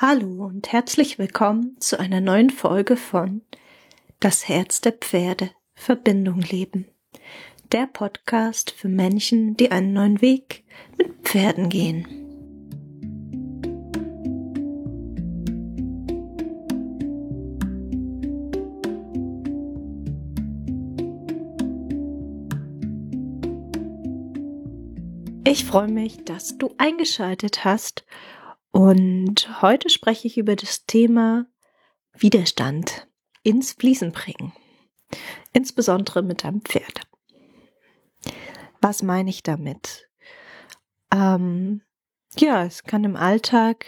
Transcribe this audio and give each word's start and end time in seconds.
Hallo 0.00 0.46
und 0.46 0.70
herzlich 0.70 1.18
willkommen 1.18 1.74
zu 1.80 1.98
einer 1.98 2.20
neuen 2.20 2.50
Folge 2.50 2.96
von 2.96 3.40
Das 4.20 4.46
Herz 4.46 4.80
der 4.80 4.92
Pferde 4.92 5.50
Verbindung 5.74 6.40
leben. 6.40 6.86
Der 7.72 7.88
Podcast 7.88 8.70
für 8.70 8.86
Menschen, 8.86 9.56
die 9.56 9.72
einen 9.72 9.92
neuen 9.92 10.20
Weg 10.20 10.62
mit 10.96 11.08
Pferden 11.24 11.68
gehen. 11.68 12.06
Ich 25.44 25.64
freue 25.64 25.88
mich, 25.88 26.24
dass 26.24 26.56
du 26.56 26.72
eingeschaltet 26.78 27.64
hast 27.64 28.04
und 28.70 29.62
heute 29.62 29.90
spreche 29.90 30.26
ich 30.26 30.38
über 30.38 30.56
das 30.56 30.86
Thema 30.86 31.46
Widerstand 32.12 33.08
ins 33.42 33.72
Fließen 33.72 34.12
bringen. 34.12 34.52
Insbesondere 35.52 36.22
mit 36.22 36.44
einem 36.44 36.60
Pferd. 36.60 37.00
Was 38.80 39.02
meine 39.02 39.30
ich 39.30 39.42
damit? 39.42 40.08
Ähm, 41.12 41.82
ja, 42.36 42.64
es 42.64 42.84
kann 42.84 43.04
im 43.04 43.16
Alltag 43.16 43.86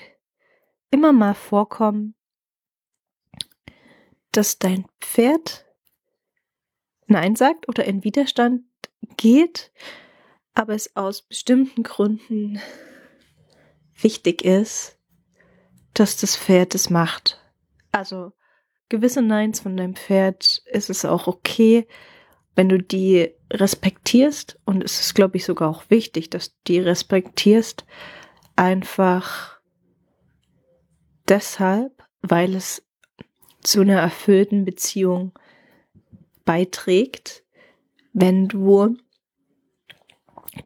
immer 0.91 1.13
mal 1.13 1.35
vorkommen, 1.35 2.15
dass 4.33 4.59
dein 4.59 4.87
Pferd 5.01 5.67
Nein 7.07 7.37
sagt 7.37 7.69
oder 7.69 7.85
in 7.85 8.05
Widerstand 8.05 8.63
geht, 9.17 9.73
aber 10.55 10.75
es 10.75 10.97
aus 10.97 11.23
bestimmten 11.23 11.83
Gründen 11.83 12.61
wichtig 14.03 14.45
ist, 14.45 14.99
dass 15.95 16.17
das 16.17 16.37
Pferd 16.37 16.75
es 16.75 16.91
macht. 16.91 17.41
Also 17.93 18.33
gewisse 18.89 19.23
Neins 19.23 19.61
von 19.61 19.77
deinem 19.77 19.97
Pferd 19.97 20.63
ist 20.67 20.91
es 20.91 21.05
auch 21.05 21.27
okay, 21.27 21.87
wenn 22.55 22.69
du 22.69 22.79
die 22.79 23.33
respektierst 23.53 24.59
und 24.65 24.85
es 24.85 25.01
ist, 25.01 25.15
glaube 25.15 25.37
ich, 25.37 25.45
sogar 25.45 25.69
auch 25.71 25.85
wichtig, 25.89 26.31
dass 26.31 26.51
du 26.51 26.57
die 26.69 26.81
respektierst, 26.81 27.85
einfach 28.57 29.61
deshalb, 31.29 32.03
weil 32.23 32.55
es 32.55 32.87
zu 33.63 33.81
einer 33.81 34.01
erfüllten 34.01 34.65
Beziehung 34.65 35.33
beiträgt, 36.45 37.45
wenn 38.13 38.49
du 38.49 38.97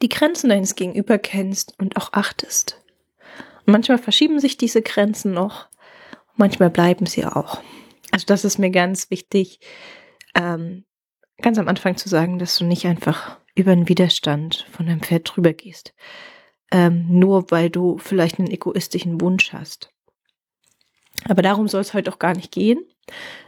die 0.02 0.08
Grenzen 0.08 0.48
deines 0.48 0.74
Gegenüber 0.74 1.18
kennst 1.18 1.78
und 1.78 1.96
auch 1.96 2.12
achtest. 2.12 2.83
Manchmal 3.66 3.98
verschieben 3.98 4.40
sich 4.40 4.56
diese 4.56 4.82
Grenzen 4.82 5.32
noch, 5.32 5.68
manchmal 6.36 6.70
bleiben 6.70 7.06
sie 7.06 7.24
auch. 7.24 7.60
Also 8.10 8.26
das 8.26 8.44
ist 8.44 8.58
mir 8.58 8.70
ganz 8.70 9.10
wichtig, 9.10 9.60
ähm, 10.34 10.84
ganz 11.40 11.58
am 11.58 11.68
Anfang 11.68 11.96
zu 11.96 12.08
sagen, 12.08 12.38
dass 12.38 12.58
du 12.58 12.64
nicht 12.64 12.86
einfach 12.86 13.38
über 13.54 13.72
einen 13.72 13.88
Widerstand 13.88 14.66
von 14.70 14.86
deinem 14.86 15.00
Pferd 15.00 15.30
drüber 15.34 15.52
gehst, 15.52 15.94
ähm, 16.70 17.06
nur 17.08 17.50
weil 17.50 17.70
du 17.70 17.98
vielleicht 17.98 18.38
einen 18.38 18.50
egoistischen 18.50 19.20
Wunsch 19.20 19.52
hast. 19.52 19.90
Aber 21.28 21.42
darum 21.42 21.68
soll 21.68 21.80
es 21.80 21.94
heute 21.94 22.12
auch 22.12 22.18
gar 22.18 22.34
nicht 22.34 22.52
gehen, 22.52 22.80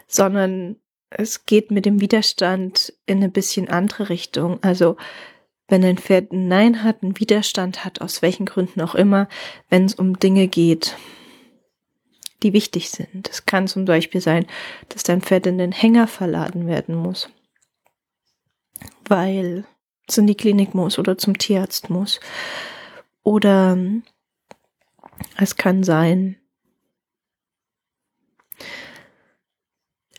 sondern 0.07 0.77
es 1.11 1.45
geht 1.45 1.71
mit 1.71 1.87
dem 1.87 2.01
Widerstand 2.01 2.93
in 3.07 3.19
eine 3.19 3.29
bisschen 3.29 3.69
andere 3.69 4.09
Richtung. 4.09 4.63
Also 4.63 4.97
wenn 5.69 5.85
ein 5.85 5.99
Pferd 5.99 6.33
ein 6.33 6.49
Nein 6.49 6.83
hat, 6.83 7.03
einen 7.03 7.19
Widerstand 7.19 7.85
hat, 7.85 8.01
aus 8.01 8.23
welchen 8.23 8.47
Gründen 8.47 8.81
auch 8.81 8.95
immer, 8.95 9.29
wenn 9.69 9.85
es 9.85 9.95
um 9.95 10.19
Dinge 10.19 10.49
geht, 10.49 10.97
die 12.43 12.53
wichtig 12.53 12.91
sind. 12.91 13.29
Es 13.29 13.47
kann 13.47 13.67
zum 13.67 13.85
Beispiel 13.85 14.21
sein, 14.21 14.47
dass 14.89 15.03
dein 15.03 15.23
Pferd 15.23 15.47
in 15.47 15.59
den 15.59 15.73
Hänger 15.73 16.07
verladen 16.07 16.67
werden 16.67 16.95
muss, 16.95 17.29
weil 19.09 19.65
es 20.07 20.19
in 20.19 20.27
die 20.27 20.37
Klinik 20.37 20.75
muss 20.75 20.99
oder 20.99 21.19
zum 21.19 21.39
Tierarzt 21.39 21.91
muss. 21.91 22.21
Oder 23.23 23.77
es 25.37 25.57
kann 25.57 25.83
sein, 25.83 26.37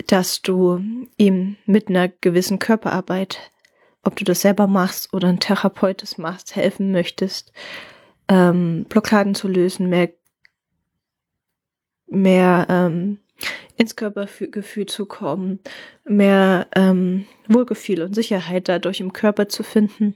dass 0.07 0.41
du 0.41 1.07
ihm 1.17 1.57
mit 1.65 1.87
einer 1.87 2.07
gewissen 2.07 2.59
Körperarbeit 2.59 3.51
ob 4.07 4.15
du 4.15 4.23
das 4.23 4.39
selber 4.39 4.67
machst 4.67 5.13
oder 5.13 5.27
ein 5.27 5.41
Therapeut 5.41 6.01
das 6.01 6.17
machst, 6.17 6.55
helfen 6.55 6.93
möchtest, 6.93 7.51
ähm, 8.29 8.85
Blockaden 8.87 9.35
zu 9.35 9.49
lösen, 9.49 9.89
mehr, 9.89 10.09
mehr 12.07 12.65
ähm, 12.69 13.19
ins 13.75 13.97
Körpergefühl 13.97 14.85
zu 14.85 15.05
kommen, 15.05 15.59
mehr 16.05 16.67
ähm, 16.73 17.25
Wohlgefühl 17.49 18.01
und 18.01 18.15
Sicherheit 18.15 18.69
dadurch 18.69 19.01
im 19.01 19.11
Körper 19.11 19.49
zu 19.49 19.63
finden, 19.63 20.15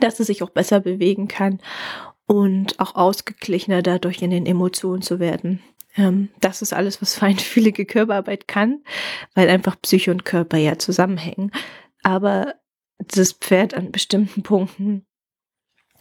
dass 0.00 0.18
es 0.18 0.26
sich 0.26 0.42
auch 0.42 0.50
besser 0.50 0.80
bewegen 0.80 1.28
kann 1.28 1.60
und 2.24 2.80
auch 2.80 2.94
ausgeglichener 2.94 3.82
dadurch 3.82 4.22
in 4.22 4.30
den 4.30 4.46
Emotionen 4.46 5.02
zu 5.02 5.20
werden. 5.20 5.62
Ähm, 5.94 6.30
das 6.40 6.62
ist 6.62 6.72
alles, 6.72 7.02
was 7.02 7.14
feinfühlige 7.18 7.84
Körperarbeit 7.84 8.48
kann, 8.48 8.82
weil 9.34 9.50
einfach 9.50 9.76
Psyche 9.82 10.10
und 10.10 10.24
Körper 10.24 10.56
ja 10.56 10.78
zusammenhängen. 10.78 11.52
Aber 12.02 12.54
das 13.08 13.32
Pferd 13.32 13.74
an 13.74 13.92
bestimmten 13.92 14.42
Punkten 14.42 15.06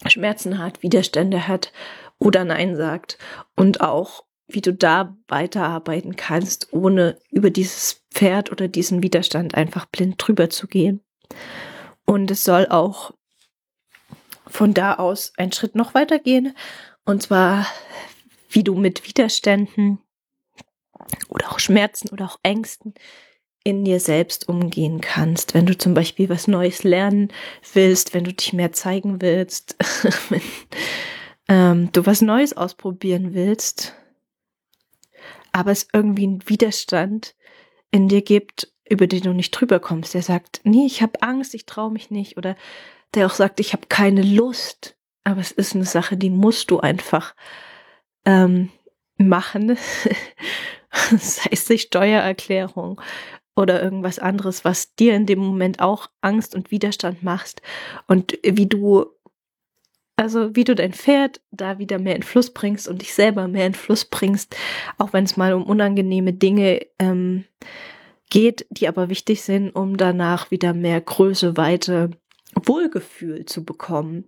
Schmerzen 0.08 0.58
hat, 0.58 0.84
Widerstände 0.84 1.48
hat 1.48 1.72
oder 2.20 2.44
Nein 2.46 2.76
sagt 2.76 3.18
und 3.56 3.82
auch 3.82 4.24
wie 4.48 4.62
du 4.62 4.74
da 4.74 5.16
weiterarbeiten 5.28 6.16
kannst, 6.16 6.74
ohne 6.74 7.18
über 7.32 7.50
dieses 7.50 8.04
Pferd 8.12 8.52
oder 8.52 8.68
diesen 8.68 9.02
Widerstand 9.02 9.56
einfach 9.56 9.86
blind 9.86 10.16
drüber 10.18 10.50
zu 10.50 10.68
gehen. 10.68 11.02
Und 12.06 12.30
es 12.30 12.44
soll 12.44 12.68
auch 12.68 13.12
von 14.46 14.74
da 14.74 14.96
aus 14.96 15.34
einen 15.38 15.54
Schritt 15.54 15.76
noch 15.76 15.94
weitergehen. 15.94 16.56
Und 17.06 17.24
zwar, 17.24 17.66
wie 18.50 18.64
du 18.64 18.76
mit 18.76 19.08
Widerständen 19.08 20.00
oder 21.30 21.52
auch 21.52 21.60
Schmerzen 21.60 22.10
oder 22.10 22.26
auch 22.26 22.40
Ängsten 22.44 22.94
in 23.64 23.86
dir 23.86 24.00
selbst 24.00 24.50
umgehen 24.50 25.00
kannst. 25.02 25.54
Wenn 25.54 25.66
du 25.66 25.78
zum 25.78 25.94
Beispiel 25.94 26.30
was 26.30 26.48
Neues 26.48 26.84
lernen 26.84 27.32
willst, 27.74 28.14
wenn 28.14 28.26
du 28.26 28.34
dich 28.34 28.54
mehr 28.54 28.74
zeigen 28.74 29.22
willst, 29.22 29.76
wenn 30.30 30.42
ähm, 31.48 31.90
du 31.94 32.06
was 32.06 32.22
Neues 32.22 32.56
ausprobieren 32.56 33.34
willst, 33.34 33.96
aber 35.52 35.72
es 35.72 35.88
irgendwie 35.94 36.24
einen 36.24 36.50
Widerstand 36.50 37.36
in 37.92 38.10
dir 38.10 38.22
gibt, 38.22 38.74
über 38.90 39.08
den 39.08 39.24
du 39.24 39.34
nicht 39.34 39.52
drüber 39.52 39.80
kommst. 39.80 40.14
Der 40.14 40.24
sagt, 40.24 40.62
nee, 40.64 40.86
ich 40.86 41.02
habe 41.02 41.22
Angst, 41.22 41.54
ich 41.54 41.66
traue 41.66 41.92
mich 41.92 42.12
nicht. 42.12 42.38
Oder 42.38 42.56
der 43.14 43.28
auch 43.28 43.34
sagt, 43.34 43.60
ich 43.60 43.72
habe 43.74 43.88
keine 43.88 44.24
Lust. 44.24 44.98
Aber 45.24 45.40
es 45.40 45.52
ist 45.52 45.74
eine 45.74 45.86
Sache, 45.86 46.18
die 46.18 46.30
musst 46.30 46.70
du 46.70 46.80
einfach 46.80 47.34
ähm, 48.26 48.72
machen. 49.18 49.78
sei 51.18 51.50
es 51.52 51.66
die 51.66 51.80
Steuererklärung 51.80 53.00
oder 53.56 53.84
irgendwas 53.84 54.20
anderes, 54.20 54.66
was 54.66 54.96
dir 54.96 55.16
in 55.16 55.26
dem 55.26 55.40
Moment 55.40 55.80
auch 55.80 56.10
Angst 56.22 56.56
und 56.56 56.72
Widerstand 56.72 57.24
machst 57.24 57.62
und 58.08 58.38
wie 58.44 58.68
du 58.68 59.06
also 60.16 60.56
wie 60.56 60.64
du 60.64 60.76
dein 60.76 60.94
Pferd 60.94 61.42
da 61.52 61.80
wieder 61.80 61.98
mehr 62.00 62.16
in 62.16 62.24
Fluss 62.24 62.52
bringst 62.52 62.88
und 62.88 63.02
dich 63.02 63.14
selber 63.14 63.48
mehr 63.48 63.66
in 63.66 63.74
Fluss 63.74 64.06
bringst, 64.06 64.56
auch 64.98 65.12
wenn 65.12 65.24
es 65.24 65.38
mal 65.38 65.54
um 65.54 65.64
unangenehme 65.64 66.34
Dinge 66.34 66.86
ähm, 67.00 67.46
geht, 68.30 68.66
die 68.70 68.88
aber 68.88 69.10
wichtig 69.10 69.42
sind, 69.42 69.72
um 69.72 69.98
danach 69.98 70.52
wieder 70.52 70.74
mehr 70.74 71.02
Größe, 71.02 71.58
Weite, 71.58 72.12
Wohlgefühl 72.56 73.46
zu 73.46 73.66
bekommen 73.66 74.26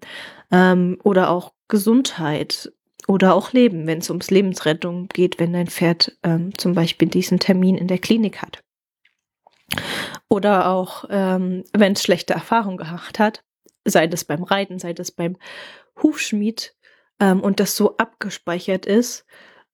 ähm, 0.51 0.97
oder 1.03 1.29
auch 1.29 1.53
Gesundheit 1.67 2.71
oder 3.07 3.35
auch 3.35 3.53
Leben, 3.53 3.85
wenn 3.85 3.99
es 3.99 4.09
ums 4.09 4.31
Lebensrettung 4.31 5.07
geht, 5.09 5.39
wenn 5.39 5.53
dein 5.53 5.67
Pferd 5.67 6.17
ähm, 6.23 6.57
zum 6.57 6.73
Beispiel 6.73 7.07
diesen 7.07 7.39
Termin 7.39 7.77
in 7.77 7.87
der 7.87 7.99
Klinik 7.99 8.41
hat. 8.41 8.64
Oder 10.29 10.69
auch, 10.69 11.05
ähm, 11.09 11.63
wenn 11.73 11.93
es 11.93 12.03
schlechte 12.03 12.33
Erfahrungen 12.33 12.77
gemacht 12.77 13.19
hat, 13.19 13.43
sei 13.85 14.07
das 14.07 14.25
beim 14.25 14.43
Reiten, 14.43 14.79
sei 14.79 14.93
das 14.93 15.11
beim 15.11 15.37
Hufschmied 16.01 16.75
ähm, 17.19 17.41
und 17.41 17.59
das 17.59 17.75
so 17.75 17.97
abgespeichert 17.97 18.85
ist 18.85 19.25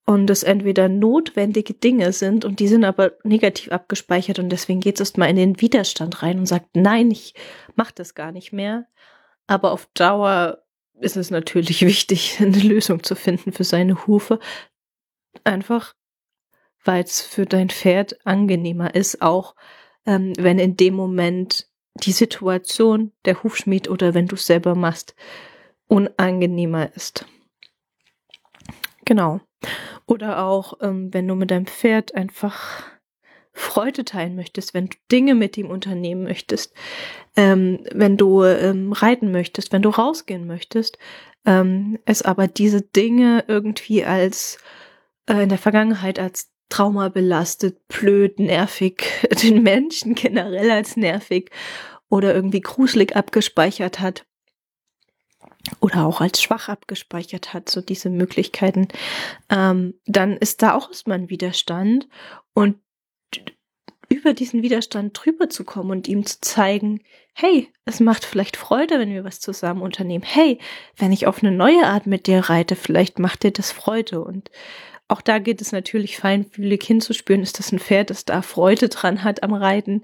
und 0.05 0.29
es 0.29 0.43
entweder 0.43 0.89
notwendige 0.89 1.73
Dinge 1.73 2.11
sind 2.11 2.43
und 2.43 2.59
die 2.59 2.67
sind 2.67 2.83
aber 2.83 3.13
negativ 3.23 3.71
abgespeichert 3.71 4.39
und 4.39 4.49
deswegen 4.49 4.81
geht 4.81 4.95
es 4.95 5.01
erstmal 5.01 5.29
in 5.29 5.35
den 5.35 5.61
Widerstand 5.61 6.21
rein 6.21 6.39
und 6.39 6.45
sagt, 6.45 6.75
nein, 6.75 7.11
ich 7.11 7.33
mach 7.75 7.91
das 7.91 8.13
gar 8.13 8.31
nicht 8.31 8.51
mehr. 8.51 8.87
Aber 9.47 9.71
auf 9.71 9.87
Dauer 9.93 10.63
ist 10.99 11.17
es 11.17 11.31
natürlich 11.31 11.81
wichtig, 11.85 12.37
eine 12.39 12.59
Lösung 12.59 13.03
zu 13.03 13.15
finden 13.15 13.51
für 13.51 13.63
seine 13.63 14.05
Hufe. 14.07 14.39
Einfach, 15.43 15.95
weil 16.83 17.03
es 17.03 17.21
für 17.21 17.45
dein 17.45 17.69
Pferd 17.69 18.25
angenehmer 18.25 18.95
ist, 18.95 19.21
auch 19.21 19.55
ähm, 20.05 20.33
wenn 20.37 20.59
in 20.59 20.77
dem 20.77 20.93
Moment 20.93 21.67
die 21.95 22.11
Situation, 22.11 23.11
der 23.25 23.43
Hufschmied 23.43 23.89
oder 23.89 24.13
wenn 24.13 24.27
du 24.27 24.35
es 24.35 24.45
selber 24.45 24.75
machst, 24.75 25.15
unangenehmer 25.87 26.95
ist. 26.95 27.25
Genau. 29.05 29.41
Oder 30.05 30.43
auch, 30.43 30.79
ähm, 30.81 31.13
wenn 31.13 31.27
du 31.27 31.35
mit 31.35 31.51
deinem 31.51 31.65
Pferd 31.65 32.15
einfach 32.15 32.83
Freude 33.53 34.05
teilen 34.05 34.35
möchtest, 34.35 34.73
wenn 34.73 34.87
du 34.87 34.97
Dinge 35.11 35.35
mit 35.35 35.57
ihm 35.57 35.69
unternehmen 35.69 36.23
möchtest, 36.23 36.73
ähm, 37.35 37.85
wenn 37.91 38.15
du 38.15 38.43
ähm, 38.43 38.93
reiten 38.93 39.31
möchtest, 39.31 39.73
wenn 39.73 39.81
du 39.81 39.89
rausgehen 39.89 40.47
möchtest, 40.47 40.97
ähm, 41.45 41.99
es 42.05 42.21
aber 42.21 42.47
diese 42.47 42.81
Dinge 42.81 43.43
irgendwie 43.47 44.05
als 44.05 44.57
äh, 45.27 45.43
in 45.43 45.49
der 45.49 45.57
Vergangenheit 45.57 46.19
als 46.19 46.49
Trauma 46.71 47.09
belastet, 47.09 47.87
blöd, 47.87 48.39
nervig, 48.39 49.03
den 49.43 49.61
Menschen 49.61 50.15
generell 50.15 50.71
als 50.71 50.97
nervig 50.97 51.51
oder 52.09 52.33
irgendwie 52.33 52.61
gruselig 52.61 53.15
abgespeichert 53.15 53.99
hat 53.99 54.25
oder 55.79 56.05
auch 56.05 56.21
als 56.21 56.41
schwach 56.41 56.69
abgespeichert 56.69 57.53
hat, 57.53 57.69
so 57.69 57.81
diese 57.81 58.09
Möglichkeiten, 58.09 58.87
ähm, 59.49 59.93
dann 60.05 60.37
ist 60.37 60.63
da 60.63 60.73
auch 60.73 60.89
erstmal 60.89 61.19
ein 61.19 61.29
Widerstand 61.29 62.07
und 62.53 62.77
über 64.09 64.33
diesen 64.33 64.61
Widerstand 64.61 65.17
drüber 65.19 65.49
zu 65.49 65.63
kommen 65.63 65.91
und 65.91 66.07
ihm 66.07 66.25
zu 66.25 66.41
zeigen, 66.41 67.01
hey, 67.33 67.71
es 67.85 68.01
macht 68.01 68.25
vielleicht 68.25 68.57
Freude, 68.57 68.99
wenn 68.99 69.13
wir 69.13 69.23
was 69.23 69.39
zusammen 69.39 69.81
unternehmen. 69.81 70.25
Hey, 70.25 70.59
wenn 70.97 71.13
ich 71.13 71.27
auf 71.27 71.41
eine 71.41 71.55
neue 71.55 71.85
Art 71.85 72.07
mit 72.07 72.27
dir 72.27 72.39
reite, 72.39 72.75
vielleicht 72.75 73.19
macht 73.19 73.43
dir 73.43 73.51
das 73.51 73.71
Freude. 73.71 74.21
Und 74.21 74.51
auch 75.11 75.21
da 75.21 75.39
geht 75.39 75.61
es 75.61 75.71
natürlich 75.71 76.17
feinfühlig 76.17 76.83
hinzuspüren, 76.83 77.43
ist 77.43 77.59
das 77.59 77.71
ein 77.71 77.79
Pferd, 77.79 78.09
das 78.09 78.25
da 78.25 78.41
Freude 78.41 78.89
dran 78.89 79.23
hat 79.23 79.43
am 79.43 79.53
Reiten, 79.53 80.03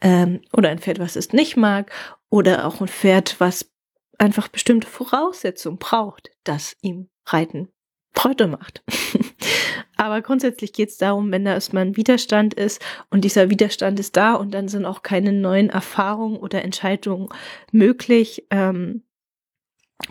ähm, 0.00 0.40
oder 0.52 0.70
ein 0.70 0.78
Pferd, 0.78 0.98
was 0.98 1.16
es 1.16 1.32
nicht 1.32 1.56
mag, 1.56 1.90
oder 2.30 2.66
auch 2.66 2.80
ein 2.80 2.88
Pferd, 2.88 3.36
was 3.40 3.70
einfach 4.18 4.48
bestimmte 4.48 4.86
Voraussetzungen 4.86 5.78
braucht, 5.78 6.30
dass 6.44 6.76
ihm 6.82 7.08
Reiten 7.26 7.68
Freude 8.14 8.48
macht. 8.48 8.82
Aber 9.96 10.22
grundsätzlich 10.22 10.72
geht 10.72 10.90
es 10.90 10.98
darum, 10.98 11.30
wenn 11.30 11.44
da 11.44 11.52
erstmal 11.52 11.84
ein 11.86 11.96
Widerstand 11.96 12.54
ist 12.54 12.84
und 13.10 13.22
dieser 13.22 13.50
Widerstand 13.50 14.00
ist 14.00 14.16
da 14.16 14.34
und 14.34 14.52
dann 14.52 14.68
sind 14.68 14.84
auch 14.84 15.02
keine 15.02 15.32
neuen 15.32 15.70
Erfahrungen 15.70 16.36
oder 16.36 16.62
Entscheidungen 16.62 17.28
möglich. 17.72 18.46
Ähm, 18.50 19.02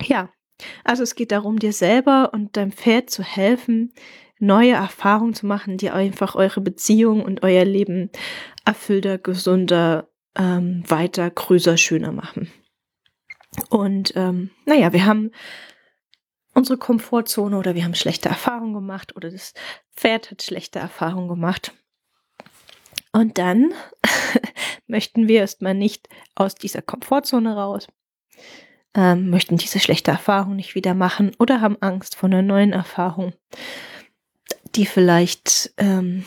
ja, 0.01 0.29
also 0.83 1.03
es 1.03 1.15
geht 1.15 1.31
darum, 1.31 1.59
dir 1.59 1.73
selber 1.73 2.31
und 2.33 2.57
deinem 2.57 2.71
Pferd 2.71 3.09
zu 3.09 3.23
helfen, 3.23 3.93
neue 4.39 4.73
Erfahrungen 4.73 5.33
zu 5.33 5.45
machen, 5.45 5.77
die 5.77 5.89
einfach 5.89 6.35
eure 6.35 6.61
Beziehung 6.61 7.23
und 7.23 7.43
euer 7.43 7.65
Leben 7.65 8.11
erfüllter, 8.65 9.17
gesunder, 9.17 10.09
ähm, 10.35 10.83
weiter, 10.87 11.29
größer, 11.29 11.77
schöner 11.77 12.11
machen. 12.11 12.51
Und 13.69 14.13
ähm, 14.15 14.51
naja, 14.65 14.93
wir 14.93 15.05
haben 15.05 15.31
unsere 16.53 16.77
Komfortzone 16.77 17.57
oder 17.57 17.75
wir 17.75 17.83
haben 17.83 17.95
schlechte 17.95 18.29
Erfahrungen 18.29 18.73
gemacht 18.73 19.15
oder 19.15 19.31
das 19.31 19.53
Pferd 19.95 20.31
hat 20.31 20.43
schlechte 20.43 20.79
Erfahrungen 20.79 21.27
gemacht. 21.27 21.73
Und 23.13 23.37
dann 23.37 23.73
möchten 24.87 25.27
wir 25.27 25.39
erstmal 25.39 25.73
nicht 25.73 26.07
aus 26.35 26.55
dieser 26.55 26.81
Komfortzone 26.81 27.55
raus, 27.55 27.87
ähm, 28.97 29.29
möchten 29.29 29.57
diese 29.57 29.79
schlechte 29.79 30.11
Erfahrung 30.11 30.55
nicht 30.55 30.73
wieder 30.75 30.95
machen 30.95 31.31
oder 31.37 31.61
haben 31.61 31.77
Angst 31.79 32.15
vor 32.15 32.27
einer 32.27 32.41
neuen 32.41 32.73
Erfahrung, 32.73 33.33
die 34.75 34.87
vielleicht 34.87 35.71
ähm, 35.77 36.25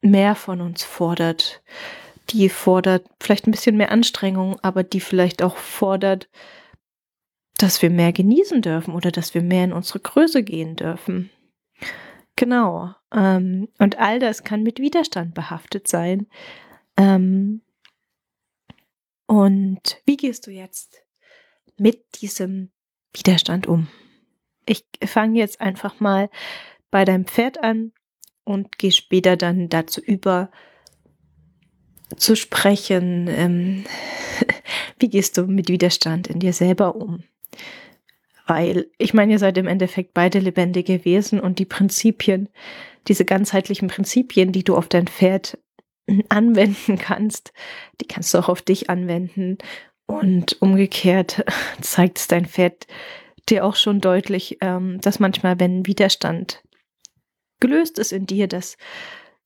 mehr 0.00 0.36
von 0.36 0.60
uns 0.60 0.84
fordert, 0.84 1.62
die 2.30 2.48
fordert 2.48 3.04
vielleicht 3.20 3.46
ein 3.46 3.50
bisschen 3.50 3.76
mehr 3.76 3.90
Anstrengung, 3.90 4.58
aber 4.62 4.84
die 4.84 5.00
vielleicht 5.00 5.42
auch 5.42 5.56
fordert, 5.56 6.28
dass 7.58 7.82
wir 7.82 7.90
mehr 7.90 8.12
genießen 8.12 8.62
dürfen 8.62 8.94
oder 8.94 9.10
dass 9.10 9.34
wir 9.34 9.42
mehr 9.42 9.64
in 9.64 9.72
unsere 9.72 9.98
Größe 9.98 10.44
gehen 10.44 10.76
dürfen. 10.76 11.28
Genau. 12.36 12.94
Ähm, 13.12 13.68
und 13.78 13.98
all 13.98 14.20
das 14.20 14.44
kann 14.44 14.62
mit 14.62 14.78
Widerstand 14.78 15.34
behaftet 15.34 15.88
sein. 15.88 16.28
Ähm, 16.96 17.62
und 19.26 20.00
wie 20.06 20.16
gehst 20.16 20.46
du 20.46 20.52
jetzt 20.52 21.02
mit 21.80 22.20
diesem 22.20 22.70
Widerstand 23.14 23.66
um? 23.66 23.88
Ich 24.66 24.84
fange 25.04 25.38
jetzt 25.38 25.60
einfach 25.60 25.98
mal 25.98 26.30
bei 26.90 27.04
deinem 27.04 27.24
Pferd 27.24 27.62
an 27.62 27.92
und 28.44 28.78
gehe 28.78 28.92
später 28.92 29.36
dann 29.36 29.68
dazu 29.68 30.00
über, 30.00 30.50
zu 32.16 32.36
sprechen, 32.36 33.28
ähm, 33.28 33.84
wie 34.98 35.08
gehst 35.08 35.38
du 35.38 35.46
mit 35.46 35.68
Widerstand 35.68 36.28
in 36.28 36.40
dir 36.40 36.52
selber 36.52 36.96
um? 36.96 37.24
Weil 38.46 38.88
ich 38.98 39.14
meine, 39.14 39.32
ihr 39.32 39.38
seid 39.38 39.56
im 39.58 39.68
Endeffekt 39.68 40.12
beide 40.12 40.40
lebendige 40.40 41.04
Wesen 41.04 41.40
und 41.40 41.58
die 41.58 41.64
Prinzipien, 41.64 42.48
diese 43.08 43.24
ganzheitlichen 43.24 43.88
Prinzipien, 43.88 44.52
die 44.52 44.64
du 44.64 44.76
auf 44.76 44.88
dein 44.88 45.06
Pferd 45.06 45.56
anwenden 46.28 46.98
kannst, 46.98 47.52
die 48.00 48.06
kannst 48.06 48.34
du 48.34 48.38
auch 48.38 48.48
auf 48.48 48.62
dich 48.62 48.90
anwenden. 48.90 49.58
Und 50.10 50.60
umgekehrt 50.60 51.44
zeigt 51.80 52.18
es 52.18 52.26
dein 52.26 52.46
Pferd 52.46 52.88
dir 53.48 53.64
auch 53.64 53.76
schon 53.76 54.00
deutlich, 54.00 54.58
ähm, 54.60 55.00
dass 55.00 55.20
manchmal, 55.20 55.60
wenn 55.60 55.86
Widerstand 55.86 56.62
gelöst 57.60 57.98
ist 57.98 58.12
in 58.12 58.26
dir, 58.26 58.48
dass 58.48 58.76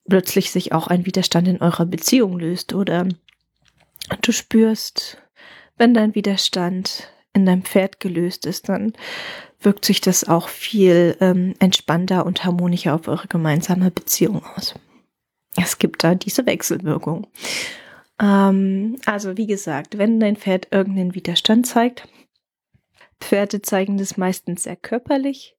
plötzlich 0.09 0.51
sich 0.51 0.73
auch 0.73 0.87
ein 0.87 1.05
Widerstand 1.05 1.49
in 1.49 1.61
eurer 1.61 1.85
Beziehung 1.85 2.39
löst 2.39 2.73
oder 2.73 3.07
du 4.23 4.33
spürst, 4.33 5.19
wenn 5.77 5.93
dein 5.93 6.15
Widerstand 6.15 7.11
in 7.35 7.45
deinem 7.45 7.63
Pferd 7.63 8.01
gelöst 8.01 8.47
ist, 8.47 8.69
dann 8.69 8.95
wirkt 9.61 9.85
sich 9.85 10.01
das 10.01 10.25
auch 10.25 10.49
viel 10.49 11.17
ähm, 11.21 11.55
entspannter 11.59 12.25
und 12.25 12.45
harmonischer 12.45 12.95
auf 12.95 13.09
eure 13.09 13.29
gemeinsame 13.29 13.91
Beziehung 13.91 14.43
aus. 14.57 14.75
Es 15.57 15.79
gibt 15.79 16.05
da 16.05 16.15
diese 16.15 16.47
Wechselwirkung. 16.47 17.27
Ähm, 18.21 18.97
also 19.07 19.37
wie 19.37 19.47
gesagt, 19.47 19.99
wenn 19.99 20.21
dein 20.21 20.37
Pferd 20.37 20.69
irgendeinen 20.71 21.15
Widerstand 21.15 21.67
zeigt, 21.67 22.09
Pferde 23.21 23.63
zeigen 23.63 23.97
das 23.97 24.17
meistens 24.17 24.65
sehr 24.65 24.77
körperlich, 24.77 25.57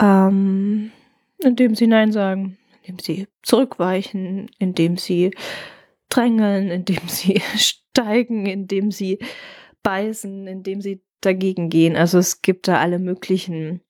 ähm, 0.00 0.92
indem 1.38 1.74
sie 1.74 1.86
Nein 1.86 2.12
sagen, 2.12 2.58
indem 2.82 2.98
sie 2.98 3.28
zurückweichen, 3.42 4.50
indem 4.58 4.96
sie 4.96 5.32
drängeln, 6.08 6.70
indem 6.70 7.08
sie 7.08 7.40
steigen, 7.56 8.46
indem 8.46 8.90
sie 8.90 9.18
beißen, 9.82 10.46
indem 10.46 10.80
sie 10.80 11.02
dagegen 11.20 11.68
gehen. 11.68 11.96
Also 11.96 12.18
es 12.18 12.42
gibt 12.42 12.68
da 12.68 12.80
alle 12.80 12.98
möglichen, 12.98 13.82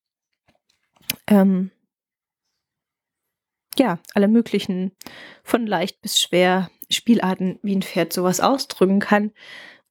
ähm, 1.26 1.70
ja, 3.78 4.00
alle 4.14 4.28
möglichen 4.28 4.92
von 5.44 5.66
leicht 5.66 6.00
bis 6.00 6.20
schwer 6.20 6.70
Spielarten, 6.90 7.58
wie 7.62 7.76
ein 7.76 7.82
Pferd 7.82 8.12
sowas 8.12 8.40
ausdrücken 8.40 9.00
kann. 9.00 9.32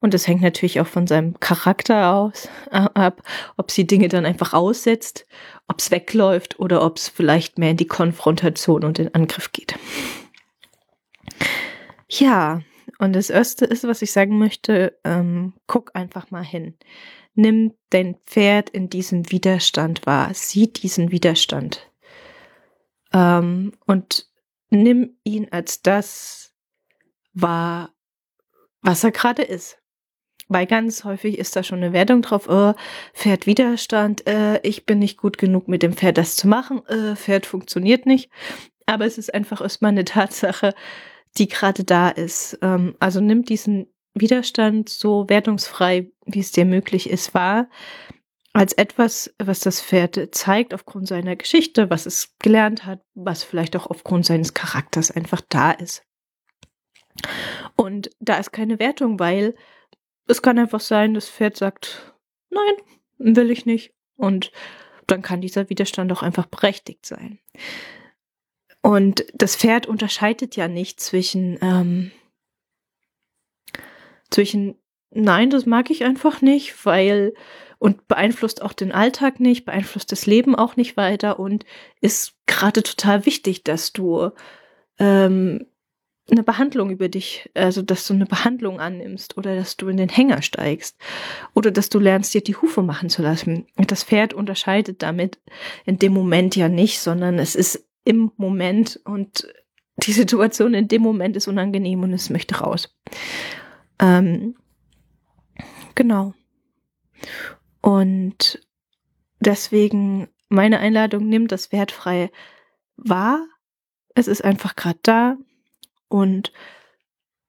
Und 0.00 0.14
das 0.14 0.28
hängt 0.28 0.42
natürlich 0.42 0.80
auch 0.80 0.86
von 0.86 1.06
seinem 1.06 1.40
Charakter 1.40 2.14
aus 2.14 2.48
äh, 2.70 2.86
ab, 2.94 3.22
ob 3.56 3.70
sie 3.70 3.86
Dinge 3.86 4.08
dann 4.08 4.26
einfach 4.26 4.52
aussetzt, 4.52 5.26
ob 5.66 5.80
es 5.80 5.90
wegläuft 5.90 6.60
oder 6.60 6.84
ob 6.84 6.98
es 6.98 7.08
vielleicht 7.08 7.58
mehr 7.58 7.72
in 7.72 7.76
die 7.76 7.86
Konfrontation 7.86 8.84
und 8.84 8.98
den 8.98 9.12
Angriff 9.14 9.50
geht. 9.50 9.74
Ja, 12.08 12.62
und 12.98 13.12
das 13.14 13.28
Erste 13.28 13.64
ist, 13.64 13.84
was 13.84 14.02
ich 14.02 14.12
sagen 14.12 14.38
möchte, 14.38 14.98
ähm, 15.04 15.52
guck 15.66 15.94
einfach 15.94 16.30
mal 16.30 16.44
hin. 16.44 16.74
Nimm 17.34 17.74
dein 17.90 18.16
Pferd 18.26 18.70
in 18.70 18.88
diesem 18.88 19.30
Widerstand 19.30 20.06
wahr. 20.06 20.30
Sieh 20.32 20.72
diesen 20.72 21.10
Widerstand. 21.12 21.88
Ähm, 23.12 23.72
und 23.86 24.28
nimm 24.70 25.16
ihn 25.22 25.48
als 25.50 25.82
das 25.82 26.47
wahr, 27.40 27.90
was 28.82 29.04
er 29.04 29.12
gerade 29.12 29.42
ist. 29.42 29.78
Weil 30.48 30.66
ganz 30.66 31.04
häufig 31.04 31.38
ist 31.38 31.56
da 31.56 31.62
schon 31.62 31.78
eine 31.78 31.92
Wertung 31.92 32.22
drauf, 32.22 32.48
oh, 32.48 32.74
Pferd 33.12 33.46
Widerstand, 33.46 34.26
äh, 34.26 34.60
ich 34.62 34.86
bin 34.86 34.98
nicht 34.98 35.18
gut 35.18 35.36
genug 35.36 35.68
mit 35.68 35.82
dem 35.82 35.92
Pferd 35.92 36.16
das 36.16 36.36
zu 36.36 36.48
machen, 36.48 36.84
äh, 36.86 37.16
Pferd 37.16 37.44
funktioniert 37.44 38.06
nicht. 38.06 38.30
Aber 38.86 39.04
es 39.04 39.18
ist 39.18 39.34
einfach 39.34 39.60
erstmal 39.60 39.90
eine 39.90 40.06
Tatsache, 40.06 40.74
die 41.36 41.48
gerade 41.48 41.84
da 41.84 42.08
ist. 42.08 42.58
Ähm, 42.62 42.96
also 42.98 43.20
nimm 43.20 43.44
diesen 43.44 43.92
Widerstand 44.14 44.88
so 44.88 45.28
wertungsfrei, 45.28 46.10
wie 46.24 46.40
es 46.40 46.52
dir 46.52 46.64
möglich 46.64 47.10
ist, 47.10 47.34
wahr, 47.34 47.68
als 48.54 48.72
etwas, 48.72 49.34
was 49.38 49.60
das 49.60 49.82
Pferd 49.82 50.34
zeigt 50.34 50.72
aufgrund 50.72 51.06
seiner 51.06 51.36
Geschichte, 51.36 51.90
was 51.90 52.06
es 52.06 52.34
gelernt 52.38 52.86
hat, 52.86 53.02
was 53.14 53.44
vielleicht 53.44 53.76
auch 53.76 53.86
aufgrund 53.86 54.24
seines 54.24 54.54
Charakters 54.54 55.10
einfach 55.10 55.42
da 55.48 55.70
ist. 55.72 56.07
Und 57.76 58.10
da 58.20 58.36
ist 58.38 58.52
keine 58.52 58.78
Wertung, 58.78 59.18
weil 59.18 59.54
es 60.26 60.42
kann 60.42 60.58
einfach 60.58 60.80
sein, 60.80 61.14
das 61.14 61.28
Pferd 61.28 61.56
sagt, 61.56 62.14
nein, 62.50 62.74
will 63.18 63.50
ich 63.50 63.66
nicht. 63.66 63.94
Und 64.16 64.52
dann 65.06 65.22
kann 65.22 65.40
dieser 65.40 65.70
Widerstand 65.70 66.12
auch 66.12 66.22
einfach 66.22 66.46
berechtigt 66.46 67.06
sein. 67.06 67.38
Und 68.82 69.24
das 69.34 69.56
Pferd 69.56 69.86
unterscheidet 69.86 70.56
ja 70.56 70.68
nicht 70.68 71.00
zwischen, 71.00 71.58
ähm, 71.62 72.12
zwischen 74.30 74.76
nein, 75.10 75.50
das 75.50 75.66
mag 75.66 75.90
ich 75.90 76.04
einfach 76.04 76.42
nicht, 76.42 76.84
weil 76.86 77.34
und 77.78 78.08
beeinflusst 78.08 78.60
auch 78.60 78.72
den 78.72 78.92
Alltag 78.92 79.40
nicht, 79.40 79.64
beeinflusst 79.64 80.10
das 80.10 80.26
Leben 80.26 80.56
auch 80.56 80.76
nicht 80.76 80.96
weiter 80.96 81.38
und 81.38 81.64
ist 82.00 82.34
gerade 82.46 82.82
total 82.82 83.24
wichtig, 83.24 83.62
dass 83.62 83.92
du 83.92 84.30
ähm, 84.98 85.66
eine 86.30 86.42
Behandlung 86.42 86.90
über 86.90 87.08
dich, 87.08 87.50
also 87.54 87.82
dass 87.82 88.06
du 88.06 88.14
eine 88.14 88.26
Behandlung 88.26 88.80
annimmst 88.80 89.36
oder 89.38 89.56
dass 89.56 89.76
du 89.76 89.88
in 89.88 89.96
den 89.96 90.08
Hänger 90.08 90.42
steigst 90.42 90.98
oder 91.54 91.70
dass 91.70 91.88
du 91.88 91.98
lernst, 91.98 92.34
dir 92.34 92.42
die 92.42 92.56
Hufe 92.56 92.82
machen 92.82 93.08
zu 93.08 93.22
lassen. 93.22 93.66
Das 93.76 94.04
Pferd 94.04 94.34
unterscheidet 94.34 95.02
damit 95.02 95.38
in 95.86 95.98
dem 95.98 96.12
Moment 96.12 96.54
ja 96.54 96.68
nicht, 96.68 97.00
sondern 97.00 97.38
es 97.38 97.54
ist 97.54 97.86
im 98.04 98.30
Moment 98.36 99.00
und 99.04 99.48
die 99.98 100.12
Situation 100.12 100.74
in 100.74 100.88
dem 100.88 101.02
Moment 101.02 101.36
ist 101.36 101.48
unangenehm 101.48 102.02
und 102.02 102.12
es 102.12 102.30
möchte 102.30 102.56
raus. 102.56 102.94
Ähm, 103.98 104.54
genau. 105.94 106.34
Und 107.80 108.60
deswegen 109.40 110.28
meine 110.48 110.78
Einladung 110.78 111.28
nimmt 111.28 111.52
das 111.52 111.72
wertfrei 111.72 112.30
wahr. 112.96 113.44
Es 114.14 114.28
ist 114.28 114.44
einfach 114.44 114.76
gerade 114.76 114.98
da 115.02 115.36
und 116.08 116.52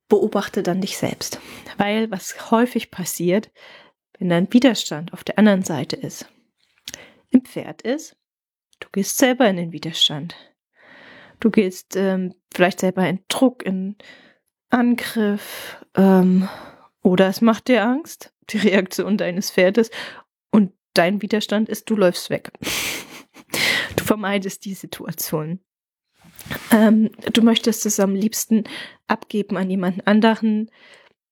beobachte 0.07 0.63
dann 0.63 0.81
dich 0.81 0.97
selbst. 0.97 1.39
Weil 1.77 2.11
was 2.11 2.51
häufig 2.51 2.91
passiert, 2.91 3.51
wenn 4.17 4.29
dein 4.29 4.51
Widerstand 4.51 5.13
auf 5.13 5.23
der 5.23 5.37
anderen 5.37 5.63
Seite 5.63 5.95
ist, 5.95 6.27
im 7.29 7.45
Pferd 7.45 7.83
ist, 7.83 8.17
du 8.79 8.87
gehst 8.91 9.17
selber 9.17 9.47
in 9.47 9.55
den 9.55 9.71
Widerstand. 9.71 10.35
Du 11.39 11.51
gehst 11.51 11.95
ähm, 11.95 12.35
vielleicht 12.53 12.81
selber 12.81 13.07
in 13.07 13.23
Druck, 13.29 13.63
in 13.63 13.95
Angriff 14.69 15.77
ähm, 15.95 16.49
oder 17.01 17.27
es 17.27 17.41
macht 17.41 17.67
dir 17.67 17.83
Angst, 17.83 18.33
die 18.49 18.57
Reaktion 18.57 19.17
deines 19.17 19.51
Pferdes 19.51 19.89
und 20.51 20.73
dein 20.93 21.21
Widerstand 21.21 21.69
ist, 21.69 21.89
du 21.89 21.95
läufst 21.95 22.29
weg. 22.29 22.51
du 23.95 24.03
vermeidest 24.03 24.65
die 24.65 24.73
Situation. 24.73 25.59
Ähm, 26.71 27.11
du 27.33 27.41
möchtest 27.41 27.85
es 27.85 27.99
am 27.99 28.15
liebsten 28.15 28.63
abgeben 29.07 29.57
an 29.57 29.69
jemanden 29.69 30.01
anderen, 30.01 30.69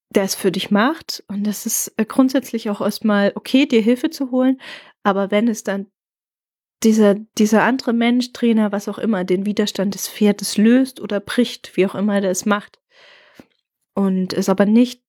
der 0.10 0.24
es 0.24 0.36
für 0.36 0.52
dich 0.52 0.72
macht. 0.72 1.24
Und 1.28 1.46
das 1.46 1.66
ist 1.66 1.94
äh, 1.98 2.06
grundsätzlich 2.06 2.70
auch 2.70 2.82
erstmal 2.82 3.32
okay, 3.36 3.66
dir 3.66 3.82
Hilfe 3.82 4.10
zu 4.10 4.32
holen. 4.32 4.60
Aber 5.04 5.32
wenn 5.32 5.48
es 5.48 5.64
dann 5.64 5.88
dieser, 6.84 7.16
dieser 7.38 7.64
andere 7.64 7.94
Mensch, 7.94 8.34
Trainer, 8.34 8.72
was 8.72 8.88
auch 8.88 9.00
immer, 9.00 9.24
den 9.24 9.46
Widerstand 9.46 9.96
des 9.96 10.08
Pferdes 10.08 10.58
löst 10.58 11.00
oder 11.00 11.20
bricht, 11.20 11.76
wie 11.76 11.86
auch 11.86 11.96
immer 11.96 12.22
der 12.22 12.32
es 12.32 12.46
macht, 12.46 12.80
und 13.94 14.34
es 14.34 14.48
aber 14.48 14.66
nicht 14.66 15.02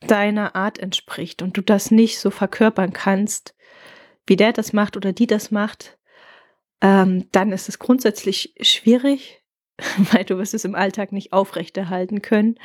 deiner 0.00 0.54
Art 0.54 0.78
entspricht 0.78 1.42
und 1.42 1.56
du 1.56 1.60
das 1.60 1.90
nicht 1.90 2.20
so 2.20 2.30
verkörpern 2.30 2.92
kannst, 2.92 3.56
wie 4.28 4.36
der 4.36 4.52
das 4.52 4.72
macht 4.72 4.96
oder 4.96 5.12
die 5.12 5.26
das 5.26 5.50
macht, 5.50 5.98
ähm, 6.80 7.28
dann 7.32 7.50
ist 7.50 7.68
es 7.68 7.80
grundsätzlich 7.80 8.54
schwierig, 8.60 9.42
weil 10.12 10.24
du 10.24 10.38
wirst 10.38 10.54
es 10.54 10.64
im 10.64 10.74
Alltag 10.74 11.12
nicht 11.12 11.32
aufrechterhalten 11.32 12.22
können. 12.22 12.58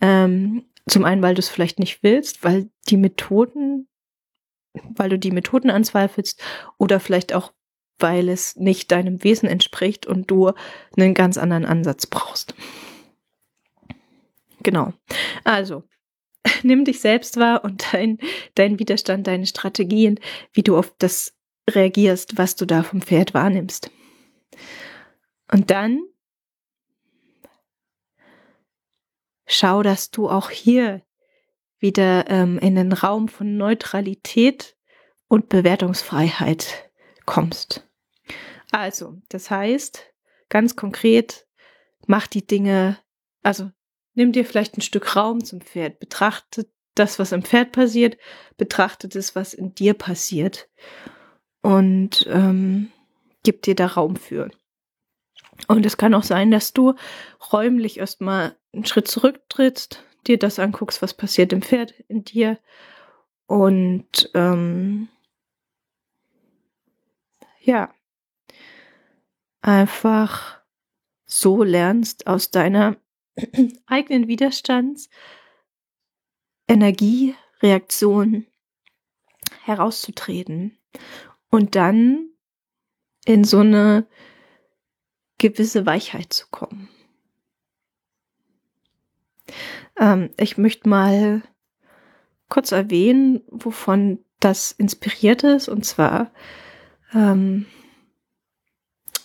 Ähm, 0.00 0.64
zum 0.88 1.04
einen, 1.04 1.22
weil 1.22 1.34
du 1.34 1.40
es 1.40 1.48
vielleicht 1.48 1.78
nicht 1.78 2.02
willst, 2.02 2.44
weil 2.44 2.70
die 2.88 2.96
Methoden, 2.96 3.88
weil 4.72 5.10
du 5.10 5.18
die 5.18 5.30
Methoden 5.30 5.70
anzweifelst 5.70 6.42
oder 6.78 7.00
vielleicht 7.00 7.34
auch, 7.34 7.52
weil 7.98 8.28
es 8.28 8.56
nicht 8.56 8.92
deinem 8.92 9.24
Wesen 9.24 9.48
entspricht 9.48 10.06
und 10.06 10.30
du 10.30 10.52
einen 10.96 11.14
ganz 11.14 11.36
anderen 11.36 11.66
Ansatz 11.66 12.06
brauchst. 12.06 12.54
Genau. 14.62 14.92
Also, 15.44 15.84
nimm 16.62 16.84
dich 16.84 17.00
selbst 17.00 17.36
wahr 17.36 17.64
und 17.64 17.92
dein, 17.92 18.18
dein 18.54 18.78
Widerstand, 18.78 19.26
deine 19.26 19.46
Strategien, 19.46 20.20
wie 20.52 20.62
du 20.62 20.76
auf 20.76 20.94
das 20.98 21.34
reagierst, 21.68 22.38
was 22.38 22.56
du 22.56 22.64
da 22.66 22.82
vom 22.82 23.02
Pferd 23.02 23.34
wahrnimmst. 23.34 23.90
Und 25.52 25.70
dann 25.70 26.00
schau, 29.48 29.82
dass 29.82 30.10
du 30.10 30.28
auch 30.28 30.50
hier 30.50 31.02
wieder 31.78 32.28
ähm, 32.28 32.58
in 32.58 32.76
den 32.76 32.92
Raum 32.92 33.28
von 33.28 33.56
Neutralität 33.56 34.76
und 35.26 35.48
Bewertungsfreiheit 35.48 36.90
kommst. 37.26 37.86
Also, 38.70 39.16
das 39.28 39.50
heißt, 39.50 40.04
ganz 40.48 40.76
konkret, 40.76 41.46
mach 42.06 42.26
die 42.26 42.46
Dinge, 42.46 42.98
also 43.42 43.70
nimm 44.14 44.32
dir 44.32 44.44
vielleicht 44.44 44.76
ein 44.76 44.82
Stück 44.82 45.16
Raum 45.16 45.44
zum 45.44 45.60
Pferd, 45.60 45.98
betrachte 46.00 46.68
das, 46.94 47.18
was 47.18 47.32
im 47.32 47.42
Pferd 47.42 47.72
passiert, 47.72 48.18
betrachte 48.56 49.08
das, 49.08 49.34
was 49.34 49.54
in 49.54 49.74
dir 49.74 49.94
passiert 49.94 50.68
und 51.62 52.26
ähm, 52.28 52.90
gib 53.44 53.62
dir 53.62 53.74
da 53.74 53.86
Raum 53.86 54.16
für. 54.16 54.50
Und 55.66 55.84
es 55.84 55.96
kann 55.96 56.14
auch 56.14 56.22
sein, 56.22 56.50
dass 56.50 56.72
du 56.72 56.94
räumlich 57.52 57.98
erstmal 57.98 58.56
einen 58.72 58.86
Schritt 58.86 59.08
zurücktrittst, 59.08 60.02
dir 60.26 60.38
das 60.38 60.58
anguckst, 60.58 61.02
was 61.02 61.14
passiert 61.14 61.52
im 61.52 61.62
Pferd 61.62 61.92
in 62.08 62.24
dir. 62.24 62.58
Und 63.46 64.30
ähm, 64.34 65.08
ja, 67.60 67.92
einfach 69.60 70.60
so 71.26 71.62
lernst 71.62 72.26
aus 72.26 72.50
deiner 72.50 72.96
eigenen 73.86 74.28
Widerstands 74.28 75.10
Energiereaktion 76.66 78.46
herauszutreten. 79.64 80.78
Und 81.50 81.74
dann 81.74 82.30
in 83.24 83.44
so 83.44 83.60
eine 83.60 84.06
gewisse 85.38 85.86
Weichheit 85.86 86.32
zu 86.32 86.46
kommen. 86.50 86.88
Ähm, 89.98 90.30
ich 90.36 90.58
möchte 90.58 90.88
mal 90.88 91.42
kurz 92.48 92.72
erwähnen, 92.72 93.42
wovon 93.48 94.18
das 94.40 94.72
inspiriert 94.72 95.42
ist. 95.44 95.68
Und 95.68 95.84
zwar 95.84 96.30
ähm, 97.14 97.66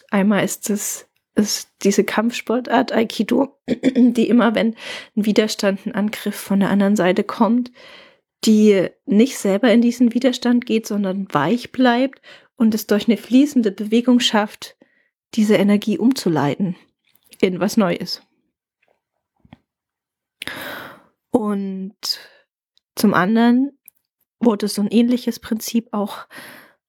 einmal 0.09 0.43
ist 0.43 0.69
es 0.69 1.07
ist 1.35 1.69
diese 1.81 2.03
Kampfsportart 2.03 2.91
Aikido, 2.91 3.57
die 3.67 4.29
immer, 4.29 4.55
wenn 4.55 4.75
ein 5.15 5.25
Widerstand, 5.25 5.85
ein 5.85 5.95
Angriff 5.95 6.35
von 6.35 6.59
der 6.59 6.69
anderen 6.69 6.95
Seite 6.95 7.23
kommt, 7.23 7.71
die 8.45 8.87
nicht 9.05 9.37
selber 9.37 9.71
in 9.71 9.81
diesen 9.81 10.13
Widerstand 10.13 10.65
geht, 10.65 10.85
sondern 10.85 11.27
weich 11.31 11.71
bleibt 11.71 12.21
und 12.55 12.75
es 12.75 12.87
durch 12.87 13.07
eine 13.07 13.17
fließende 13.17 13.71
Bewegung 13.71 14.19
schafft, 14.19 14.75
diese 15.35 15.55
Energie 15.55 15.97
umzuleiten 15.97 16.75
in 17.39 17.59
was 17.59 17.77
Neues. 17.77 18.21
Und 21.31 21.95
zum 22.95 23.13
anderen 23.13 23.77
wurde 24.39 24.67
so 24.67 24.81
ein 24.81 24.91
ähnliches 24.91 25.39
Prinzip 25.39 25.89
auch 25.91 26.27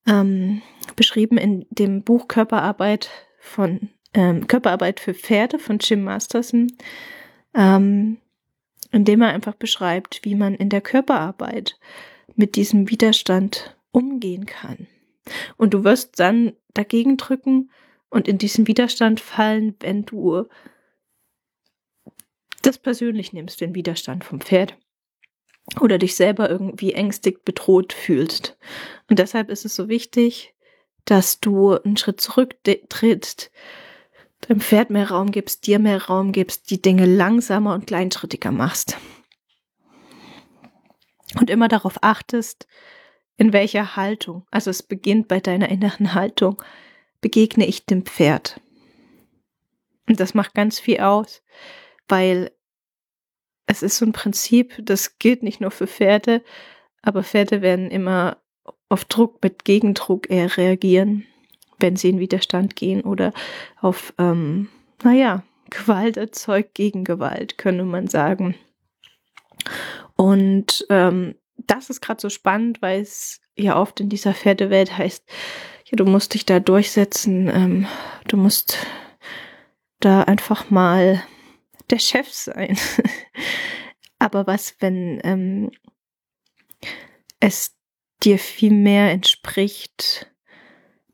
ähm, 0.06 0.62
beschrieben 0.96 1.38
in 1.38 1.66
dem 1.70 2.02
Buch 2.02 2.28
Körperarbeit 2.28 3.10
von 3.40 3.88
ähm, 4.12 4.46
Körperarbeit 4.46 5.00
für 5.00 5.14
Pferde 5.14 5.58
von 5.58 5.78
Jim 5.78 6.04
Masterson, 6.04 6.72
ähm, 7.54 8.18
in 8.92 9.04
dem 9.04 9.22
er 9.22 9.28
einfach 9.28 9.54
beschreibt, 9.54 10.20
wie 10.24 10.34
man 10.34 10.54
in 10.54 10.68
der 10.68 10.80
Körperarbeit 10.80 11.78
mit 12.36 12.56
diesem 12.56 12.90
Widerstand 12.90 13.76
umgehen 13.90 14.46
kann. 14.46 14.86
Und 15.56 15.74
du 15.74 15.84
wirst 15.84 16.20
dann 16.20 16.52
dagegen 16.74 17.16
drücken 17.16 17.70
und 18.14 18.28
in 18.28 18.38
diesen 18.38 18.68
Widerstand 18.68 19.18
fallen, 19.18 19.74
wenn 19.80 20.04
du 20.04 20.44
das 22.62 22.78
persönlich 22.78 23.32
nimmst, 23.32 23.60
den 23.60 23.74
Widerstand 23.74 24.22
vom 24.22 24.40
Pferd. 24.40 24.78
Oder 25.80 25.98
dich 25.98 26.14
selber 26.14 26.48
irgendwie 26.48 26.92
ängstigt, 26.92 27.44
bedroht 27.44 27.92
fühlst. 27.92 28.56
Und 29.10 29.18
deshalb 29.18 29.50
ist 29.50 29.64
es 29.64 29.74
so 29.74 29.88
wichtig, 29.88 30.54
dass 31.06 31.40
du 31.40 31.72
einen 31.72 31.96
Schritt 31.96 32.20
zurücktrittst, 32.20 33.50
deinem 34.42 34.60
Pferd 34.60 34.90
mehr 34.90 35.10
Raum 35.10 35.32
gibst, 35.32 35.66
dir 35.66 35.80
mehr 35.80 36.04
Raum 36.04 36.30
gibst, 36.30 36.70
die 36.70 36.80
Dinge 36.80 37.06
langsamer 37.06 37.74
und 37.74 37.88
kleinschrittiger 37.88 38.52
machst. 38.52 38.96
Und 41.40 41.50
immer 41.50 41.66
darauf 41.66 41.98
achtest, 42.02 42.68
in 43.36 43.52
welcher 43.52 43.96
Haltung, 43.96 44.46
also 44.52 44.70
es 44.70 44.84
beginnt 44.84 45.26
bei 45.26 45.40
deiner 45.40 45.68
inneren 45.68 46.14
Haltung, 46.14 46.62
begegne 47.24 47.64
ich 47.64 47.86
dem 47.86 48.04
Pferd. 48.04 48.60
Und 50.06 50.20
das 50.20 50.34
macht 50.34 50.52
ganz 50.52 50.78
viel 50.78 51.00
aus, 51.00 51.42
weil 52.06 52.50
es 53.64 53.82
ist 53.82 53.96
so 53.96 54.04
ein 54.04 54.12
Prinzip, 54.12 54.74
das 54.82 55.18
gilt 55.18 55.42
nicht 55.42 55.58
nur 55.58 55.70
für 55.70 55.86
Pferde, 55.86 56.42
aber 57.00 57.22
Pferde 57.22 57.62
werden 57.62 57.90
immer 57.90 58.36
auf 58.90 59.06
Druck 59.06 59.42
mit 59.42 59.64
Gegendruck 59.64 60.28
eher 60.28 60.54
reagieren, 60.54 61.24
wenn 61.78 61.96
sie 61.96 62.10
in 62.10 62.18
Widerstand 62.18 62.76
gehen 62.76 63.00
oder 63.00 63.32
auf, 63.80 64.12
ähm, 64.18 64.68
naja, 65.02 65.44
Gewalt 65.70 66.18
erzeugt 66.18 66.74
Gegengewalt, 66.74 67.56
könnte 67.56 67.84
man 67.84 68.06
sagen. 68.06 68.54
Und 70.14 70.84
ähm, 70.90 71.36
das 71.56 71.88
ist 71.88 72.02
gerade 72.02 72.20
so 72.20 72.28
spannend, 72.28 72.82
weil 72.82 73.00
es 73.00 73.40
ja 73.56 73.80
oft 73.80 73.98
in 74.00 74.10
dieser 74.10 74.34
Pferdewelt 74.34 74.98
heißt, 74.98 75.24
du 75.96 76.04
musst 76.04 76.34
dich 76.34 76.46
da 76.46 76.60
durchsetzen, 76.60 77.48
ähm, 77.48 77.86
du 78.28 78.36
musst 78.36 78.78
da 80.00 80.22
einfach 80.22 80.70
mal 80.70 81.22
der 81.90 81.98
Chef 81.98 82.30
sein. 82.32 82.76
Aber 84.18 84.46
was, 84.46 84.76
wenn 84.80 85.20
ähm, 85.24 85.70
es 87.40 87.76
dir 88.22 88.38
viel 88.38 88.72
mehr 88.72 89.10
entspricht, 89.10 90.32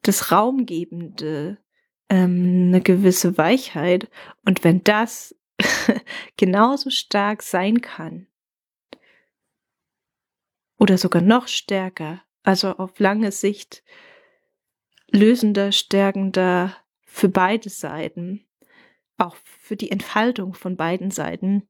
das 0.03 0.31
Raumgebende, 0.31 1.59
ähm, 2.09 2.69
eine 2.69 2.81
gewisse 2.81 3.37
Weichheit. 3.37 4.09
Und 4.45 4.65
wenn 4.65 4.83
das 4.85 5.35
genauso 6.37 6.91
stark 6.91 7.43
sein 7.43 7.81
kann, 7.81 8.27
oder 10.79 10.97
sogar 10.97 11.21
noch 11.21 11.47
stärker, 11.47 12.23
also 12.43 12.77
auf 12.77 12.99
lange 12.99 13.33
Sicht 13.33 13.83
lösender, 15.11 15.73
stärkender 15.73 16.76
für 17.05 17.29
beide 17.29 17.69
Seiten, 17.69 18.45
auch 19.19 19.37
für 19.61 19.76
die 19.76 19.90
Entfaltung 19.90 20.55
von 20.55 20.76
beiden 20.76 21.11
Seiten, 21.11 21.69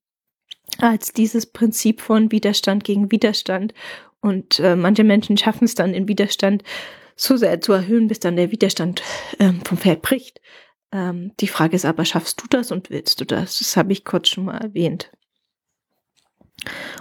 als 0.78 1.12
dieses 1.12 1.47
Prinzip 1.47 2.00
von 2.00 2.30
Widerstand 2.30 2.85
gegen 2.85 3.11
Widerstand. 3.11 3.75
Und 4.20 4.61
äh, 4.61 4.76
manche 4.76 5.04
Menschen 5.04 5.37
schaffen 5.37 5.64
es 5.64 5.75
dann, 5.75 5.92
den 5.92 6.09
Widerstand 6.09 6.62
so 7.16 7.37
sehr 7.37 7.61
zu 7.61 7.73
erhöhen, 7.73 8.09
bis 8.09 8.20
dann 8.20 8.37
der 8.37 8.50
Widerstand 8.50 9.02
ähm, 9.38 9.62
vom 9.64 9.78
Pferd 9.78 10.02
bricht. 10.02 10.40
Ähm, 10.92 11.32
die 11.40 11.49
Frage 11.49 11.76
ist 11.76 11.85
aber, 11.85 12.04
schaffst 12.04 12.40
du 12.42 12.47
das 12.49 12.73
und 12.73 12.90
willst 12.90 13.20
du 13.20 13.25
das? 13.25 13.59
Das 13.59 13.76
habe 13.76 13.92
ich 13.92 14.04
kurz 14.04 14.28
schon 14.28 14.47
mal 14.47 14.59
erwähnt. 14.59 15.11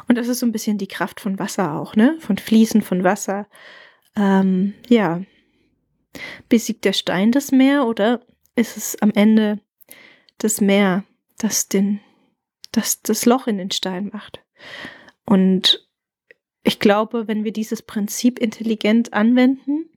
Und 0.08 0.17
das 0.17 0.27
ist 0.27 0.39
so 0.39 0.46
ein 0.46 0.51
bisschen 0.51 0.77
die 0.77 0.88
Kraft 0.88 1.19
von 1.19 1.39
Wasser 1.39 1.74
auch, 1.74 1.96
ne? 1.96 2.17
Von 2.19 2.38
Fließen 2.38 2.81
von 2.81 3.03
Wasser. 3.03 3.48
Ähm, 4.15 4.74
ja. 4.88 5.22
Besiegt 6.48 6.86
der 6.86 6.94
Stein 6.94 7.32
das 7.32 7.52
Meer 7.52 7.86
oder 7.86 8.26
ist 8.56 8.78
es 8.78 9.02
am 9.02 9.12
Ende 9.12 9.60
das 10.38 10.62
Meer, 10.62 11.04
das 11.38 11.68
den, 11.68 12.02
das 12.72 13.02
das 13.02 13.26
Loch 13.26 13.48
in 13.48 13.58
den 13.58 13.72
Stein 13.72 14.10
macht? 14.12 14.44
Und 15.26 15.88
ich 16.64 16.80
glaube, 16.80 17.28
wenn 17.28 17.44
wir 17.44 17.54
dieses 17.54 17.82
Prinzip 17.82 18.40
intelligent 18.40 19.14
anwenden, 19.14 19.90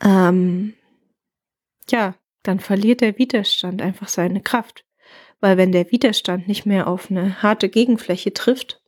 ähm, 0.00 0.74
ja, 1.90 2.14
dann 2.42 2.60
verliert 2.60 3.00
der 3.00 3.18
Widerstand 3.18 3.82
einfach 3.82 4.08
seine 4.08 4.40
Kraft. 4.40 4.84
Weil 5.40 5.56
wenn 5.56 5.72
der 5.72 5.90
Widerstand 5.92 6.48
nicht 6.48 6.66
mehr 6.66 6.88
auf 6.88 7.10
eine 7.10 7.42
harte 7.42 7.68
Gegenfläche 7.68 8.32
trifft, 8.32 8.82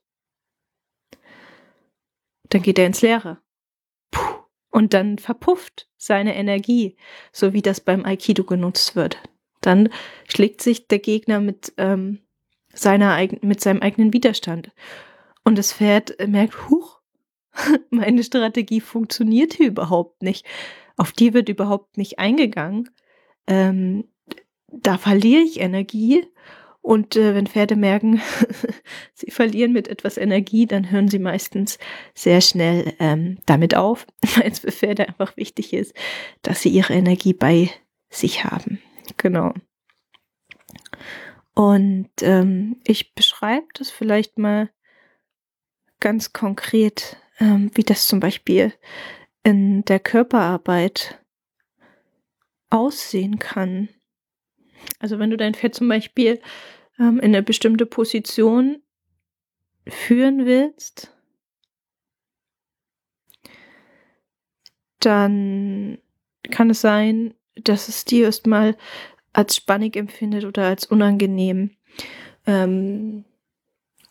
dann 2.49 2.63
geht 2.63 2.79
er 2.79 2.87
ins 2.87 3.03
Leere. 3.03 3.41
Und 4.71 4.95
dann 4.95 5.19
verpufft 5.19 5.89
seine 5.97 6.37
Energie, 6.37 6.97
so 7.33 7.53
wie 7.53 7.63
das 7.63 7.81
beim 7.81 8.05
Aikido 8.05 8.45
genutzt 8.45 8.95
wird. 8.95 9.19
Dann 9.61 9.91
schlägt 10.29 10.63
sich 10.63 10.87
der 10.89 11.01
Gegner 11.01 11.41
mit, 11.41 11.73
ähm, 11.77 12.21
seiner, 12.73 13.19
mit 13.43 13.61
seinem 13.61 13.83
eigenen 13.83 14.13
Widerstand. 14.13 14.71
Und 15.45 15.59
das 15.59 15.73
Pferd 15.73 16.17
merkt, 16.27 16.71
huch, 16.71 17.01
meine 17.91 18.23
Strategie 18.23 18.81
funktioniert 18.81 19.55
hier 19.55 19.69
überhaupt 19.69 20.23
nicht. 20.23 20.47
Auf 20.97 21.13
die 21.13 21.35
wird 21.35 21.49
überhaupt 21.49 21.97
nicht 21.97 22.19
eingegangen. 22.19 22.91
Ähm, 23.47 24.05
da 24.69 24.99
verliere 24.99 25.43
ich 25.43 25.61
Energie. 25.61 26.27
Und 26.83 27.15
äh, 27.15 27.35
wenn 27.35 27.47
Pferde 27.47 27.77
merken, 27.77 28.23
sie 29.15 29.31
verlieren 29.31 29.73
mit 29.73 29.89
etwas 29.89 30.17
Energie, 30.17 30.67
dann 30.67 30.91
hören 30.91 31.09
sie 31.09 31.19
meistens 31.19 31.79
sehr 32.15 32.41
schnell 32.41 32.95
ähm, 32.99 33.39
damit 33.47 33.75
auf, 33.75 34.07
weil 34.37 34.51
es 34.51 34.61
für 34.61 34.73
Pferde 34.73 35.09
einfach 35.09 35.37
wichtig 35.37 35.73
ist, 35.73 35.95
dass 36.43 36.63
sie 36.63 36.71
ihre 36.71 36.95
Energie 36.95 37.35
bei 37.35 37.71
sich 38.09 38.45
haben. 38.45 38.81
Genau. 39.17 39.53
Und 41.55 42.11
ähm, 42.23 42.77
ich 42.85 43.15
beschreibe 43.15 43.67
das 43.75 43.91
vielleicht 43.91 44.39
mal 44.39 44.71
ganz 46.01 46.33
konkret, 46.33 47.19
ähm, 47.39 47.71
wie 47.75 47.83
das 47.83 48.07
zum 48.07 48.21
Beispiel 48.21 48.73
in 49.43 49.85
der 49.85 50.01
Körperarbeit 50.01 51.21
aussehen 52.71 53.39
kann. 53.39 53.89
Also 54.99 55.19
wenn 55.19 55.31
du 55.31 55.37
dein 55.37 55.55
Pferd 55.55 55.75
zum 55.75 55.89
Beispiel 55.89 56.41
ähm, 57.01 57.19
in 57.19 57.35
eine 57.35 57.43
bestimmte 57.43 57.87
Position 57.87 58.83
führen 59.89 60.47
willst, 60.47 61.13
dann 65.01 65.99
kann 66.51 66.71
es 66.71 66.83
sein, 66.83 67.35
dass 67.55 67.89
es 67.89 68.05
dir 68.05 68.27
erstmal 68.27 68.77
als 69.33 69.57
spannig 69.57 69.97
empfindet 69.97 70.45
oder 70.45 70.67
als 70.67 70.87
unangenehm. 70.87 71.71
Ähm, 72.47 73.25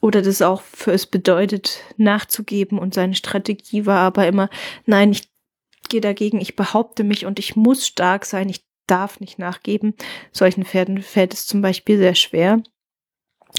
oder 0.02 0.22
das 0.22 0.42
auch 0.42 0.62
für 0.62 0.94
es 0.94 1.06
bedeutet, 1.06 1.84
nachzugeben 1.98 2.80
und 2.80 2.94
seine 2.94 3.16
Strategie 3.16 3.86
war 3.86 4.00
aber 4.00 4.28
immer, 4.28 4.50
nein, 4.86 5.12
ich 5.12 5.30
gehe 5.90 6.02
dagegen, 6.02 6.40
ich 6.40 6.56
behaupte 6.56 7.04
mich 7.04 7.26
und 7.26 7.38
ich 7.38 7.56
muss 7.56 7.86
stark 7.86 8.26
sein, 8.26 8.48
ich 8.50 8.64
darf 8.88 9.20
nicht 9.20 9.40
nachgeben. 9.40 9.94
Solchen 10.32 10.64
Pferden 10.64 11.02
fällt 11.02 11.34
es 11.34 11.46
zum 11.48 11.62
Beispiel 11.62 11.98
sehr 11.98 12.16
schwer, 12.16 12.64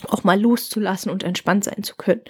auch 0.09 0.25
mal 0.25 0.41
loszulassen 0.41 1.11
und 1.11 1.23
entspannt 1.23 1.65
sein 1.65 1.83
zu 1.83 1.97
können. 1.97 2.23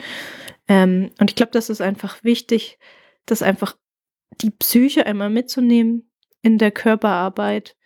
Ähm, 0.69 1.11
und 1.19 1.31
ich 1.31 1.37
glaube, 1.37 1.53
das 1.53 1.71
ist 1.71 1.81
einfach 1.81 2.23
wichtig, 2.25 2.79
das 3.27 3.43
einfach 3.43 3.77
die 4.41 4.51
Psyche 4.51 5.07
einmal 5.07 5.31
mitzunehmen 5.31 6.11
in 6.43 6.59
der 6.59 6.71
Körperarbeit, 6.71 7.77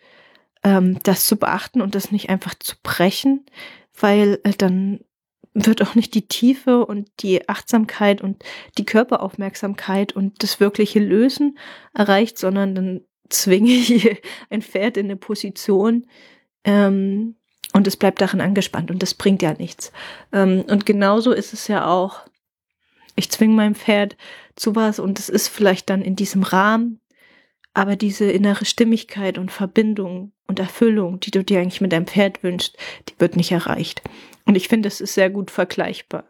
ähm, 0.63 0.99
das 1.03 1.25
zu 1.25 1.37
beachten 1.37 1.81
und 1.81 1.95
das 1.95 2.11
nicht 2.11 2.29
einfach 2.29 2.55
zu 2.55 2.75
brechen, 2.81 3.45
weil 3.99 4.39
äh, 4.43 4.51
dann 4.57 5.01
wird 5.53 5.81
auch 5.81 5.95
nicht 5.95 6.13
die 6.13 6.27
Tiefe 6.27 6.85
und 6.85 7.09
die 7.21 7.47
Achtsamkeit 7.47 8.21
und 8.21 8.43
die 8.77 8.85
Körperaufmerksamkeit 8.85 10.13
und 10.13 10.43
das 10.43 10.59
wirkliche 10.59 10.99
Lösen 10.99 11.57
erreicht, 11.93 12.37
sondern 12.37 12.75
dann 12.75 13.01
zwinge 13.29 13.71
ich 13.71 14.21
ein 14.49 14.61
Pferd 14.61 14.97
in 14.97 15.05
eine 15.05 15.15
Position 15.15 16.07
ähm, 16.65 17.35
und 17.75 17.87
es 17.87 17.97
bleibt 17.97 18.21
darin 18.21 18.39
angespannt 18.39 18.89
und 18.89 19.03
das 19.03 19.13
bringt 19.13 19.41
ja 19.41 19.53
nichts. 19.53 19.91
Ähm, 20.31 20.63
und 20.69 20.85
genauso 20.85 21.33
ist 21.33 21.51
es 21.51 21.67
ja 21.67 21.85
auch, 21.85 22.21
ich 23.17 23.29
zwinge 23.29 23.53
mein 23.53 23.75
Pferd 23.75 24.15
zu 24.55 24.77
was 24.77 24.97
und 24.97 25.19
es 25.19 25.27
ist 25.27 25.49
vielleicht 25.49 25.89
dann 25.89 26.01
in 26.01 26.15
diesem 26.15 26.43
Rahmen, 26.43 27.01
aber 27.73 27.97
diese 27.97 28.31
innere 28.31 28.63
Stimmigkeit 28.63 29.37
und 29.37 29.51
Verbindung 29.51 30.31
und 30.47 30.59
Erfüllung, 30.59 31.19
die 31.19 31.31
du 31.31 31.43
dir 31.43 31.59
eigentlich 31.59 31.81
mit 31.81 31.91
deinem 31.91 32.07
Pferd 32.07 32.43
wünschst, 32.43 32.77
die 33.09 33.13
wird 33.19 33.35
nicht 33.35 33.51
erreicht. 33.51 34.01
Und 34.45 34.55
ich 34.55 34.69
finde, 34.69 34.87
es 34.87 35.01
ist 35.01 35.13
sehr 35.13 35.29
gut 35.29 35.51
vergleichbar. 35.51 36.23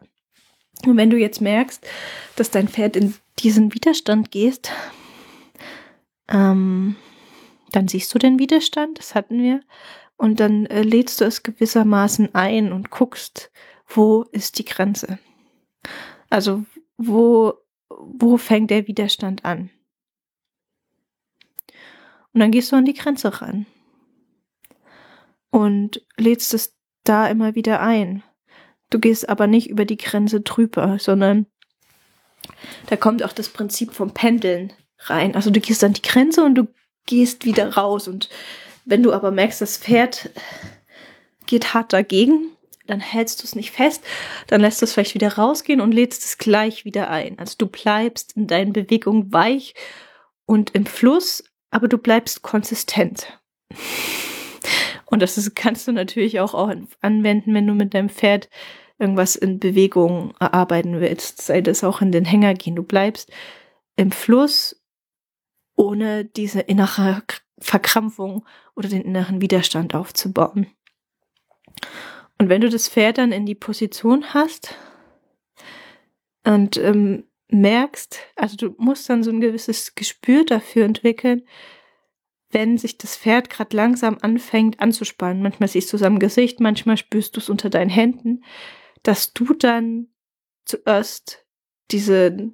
Und 0.83 0.97
wenn 0.97 1.11
du 1.11 1.17
jetzt 1.17 1.41
merkst, 1.41 1.85
dass 2.37 2.49
dein 2.49 2.69
Pferd 2.69 2.95
in 2.95 3.13
diesen 3.37 3.71
Widerstand 3.71 4.31
gehst, 4.31 4.71
ähm, 6.27 6.95
dann 7.71 7.87
siehst 7.87 8.11
du 8.15 8.17
den 8.17 8.39
Widerstand, 8.39 8.97
das 8.97 9.13
hatten 9.13 9.43
wir, 9.43 9.61
und 10.17 10.39
dann 10.39 10.65
äh, 10.67 10.81
lädst 10.81 11.21
du 11.21 11.25
es 11.25 11.43
gewissermaßen 11.43 12.33
ein 12.33 12.71
und 12.71 12.89
guckst, 12.89 13.51
wo 13.87 14.23
ist 14.31 14.59
die 14.59 14.65
Grenze. 14.65 15.19
Also 16.29 16.65
wo, 16.97 17.53
wo 17.89 18.37
fängt 18.37 18.71
der 18.71 18.87
Widerstand 18.87 19.45
an? 19.45 19.69
Und 22.33 22.39
dann 22.39 22.51
gehst 22.51 22.71
du 22.71 22.75
an 22.75 22.85
die 22.85 22.93
Grenze 22.93 23.41
ran 23.41 23.65
und 25.51 26.05
lädst 26.17 26.53
es 26.53 26.75
da 27.03 27.27
immer 27.27 27.55
wieder 27.55 27.79
ein. 27.79 28.23
Du 28.89 28.99
gehst 28.99 29.29
aber 29.29 29.47
nicht 29.47 29.69
über 29.69 29.85
die 29.85 29.97
Grenze 29.97 30.41
drüber, 30.41 30.97
sondern 30.99 31.45
da 32.87 32.97
kommt 32.97 33.23
auch 33.23 33.33
das 33.33 33.49
Prinzip 33.49 33.93
vom 33.93 34.13
Pendeln 34.13 34.73
rein. 34.99 35.35
Also 35.35 35.49
du 35.49 35.59
gehst 35.59 35.83
an 35.83 35.93
die 35.93 36.01
Grenze 36.01 36.43
und 36.43 36.55
du 36.55 36.67
gehst 37.05 37.45
wieder 37.45 37.75
raus. 37.75 38.07
Und 38.07 38.29
wenn 38.85 39.03
du 39.03 39.11
aber 39.13 39.31
merkst, 39.31 39.61
das 39.61 39.77
Pferd 39.77 40.29
geht 41.45 41.73
hart 41.73 41.93
dagegen, 41.93 42.51
dann 42.87 42.99
hältst 42.99 43.41
du 43.41 43.45
es 43.45 43.55
nicht 43.55 43.71
fest, 43.71 44.03
dann 44.47 44.61
lässt 44.61 44.81
du 44.81 44.85
es 44.85 44.93
vielleicht 44.93 45.15
wieder 45.15 45.33
rausgehen 45.33 45.81
und 45.81 45.91
lädst 45.91 46.23
es 46.23 46.37
gleich 46.37 46.85
wieder 46.85 47.09
ein. 47.09 47.39
Also 47.39 47.55
du 47.57 47.67
bleibst 47.67 48.33
in 48.35 48.47
deinen 48.47 48.73
Bewegungen 48.73 49.33
weich 49.33 49.73
und 50.45 50.75
im 50.75 50.85
Fluss, 50.85 51.43
aber 51.71 51.87
du 51.87 51.97
bleibst 51.97 52.43
konsistent. 52.43 53.39
Und 55.05 55.21
das 55.21 55.37
ist, 55.37 55.55
kannst 55.55 55.87
du 55.87 55.91
natürlich 55.91 56.39
auch, 56.39 56.53
anwenden, 57.01 57.53
wenn 57.53 57.67
du 57.67 57.73
mit 57.73 57.93
deinem 57.93 58.09
Pferd 58.09 58.49
irgendwas 58.97 59.35
in 59.35 59.59
Bewegung 59.59 60.33
erarbeiten 60.39 60.99
willst. 60.99 61.41
Sei 61.41 61.61
das 61.61 61.83
auch 61.83 62.01
in 62.01 62.11
den 62.11 62.25
Hänger 62.25 62.53
gehen. 62.53 62.75
Du 62.75 62.83
bleibst 62.83 63.31
im 63.95 64.11
Fluss 64.11 64.81
ohne 65.75 66.25
diese 66.25 66.61
innere 66.61 67.21
Verkrampfung 67.57 68.45
oder 68.75 68.89
den 68.89 69.01
inneren 69.01 69.41
Widerstand 69.41 69.95
aufzubauen. 69.95 70.67
Und 72.37 72.49
wenn 72.49 72.61
du 72.61 72.69
das 72.69 72.89
Pferd 72.89 73.17
dann 73.17 73.31
in 73.31 73.45
die 73.45 73.55
Position 73.55 74.33
hast 74.33 74.75
und 76.43 76.77
ähm, 76.77 77.25
merkst, 77.49 78.19
also 78.35 78.57
du 78.57 78.75
musst 78.77 79.09
dann 79.09 79.23
so 79.23 79.31
ein 79.31 79.41
gewisses 79.41 79.95
Gespür 79.95 80.45
dafür 80.45 80.85
entwickeln, 80.85 81.43
wenn 82.49 82.77
sich 82.77 82.97
das 82.97 83.17
Pferd 83.17 83.49
gerade 83.49 83.75
langsam 83.75 84.17
anfängt 84.21 84.79
anzuspannen. 84.79 85.41
Manchmal 85.41 85.69
siehst 85.69 85.91
du 85.91 85.97
es 85.97 86.03
am 86.03 86.19
Gesicht, 86.19 86.59
manchmal 86.59 86.97
spürst 86.97 87.35
du 87.35 87.39
es 87.39 87.49
unter 87.49 87.69
deinen 87.69 87.89
Händen, 87.89 88.43
dass 89.03 89.33
du 89.33 89.53
dann 89.53 90.07
zuerst 90.65 91.45
diese, 91.91 92.51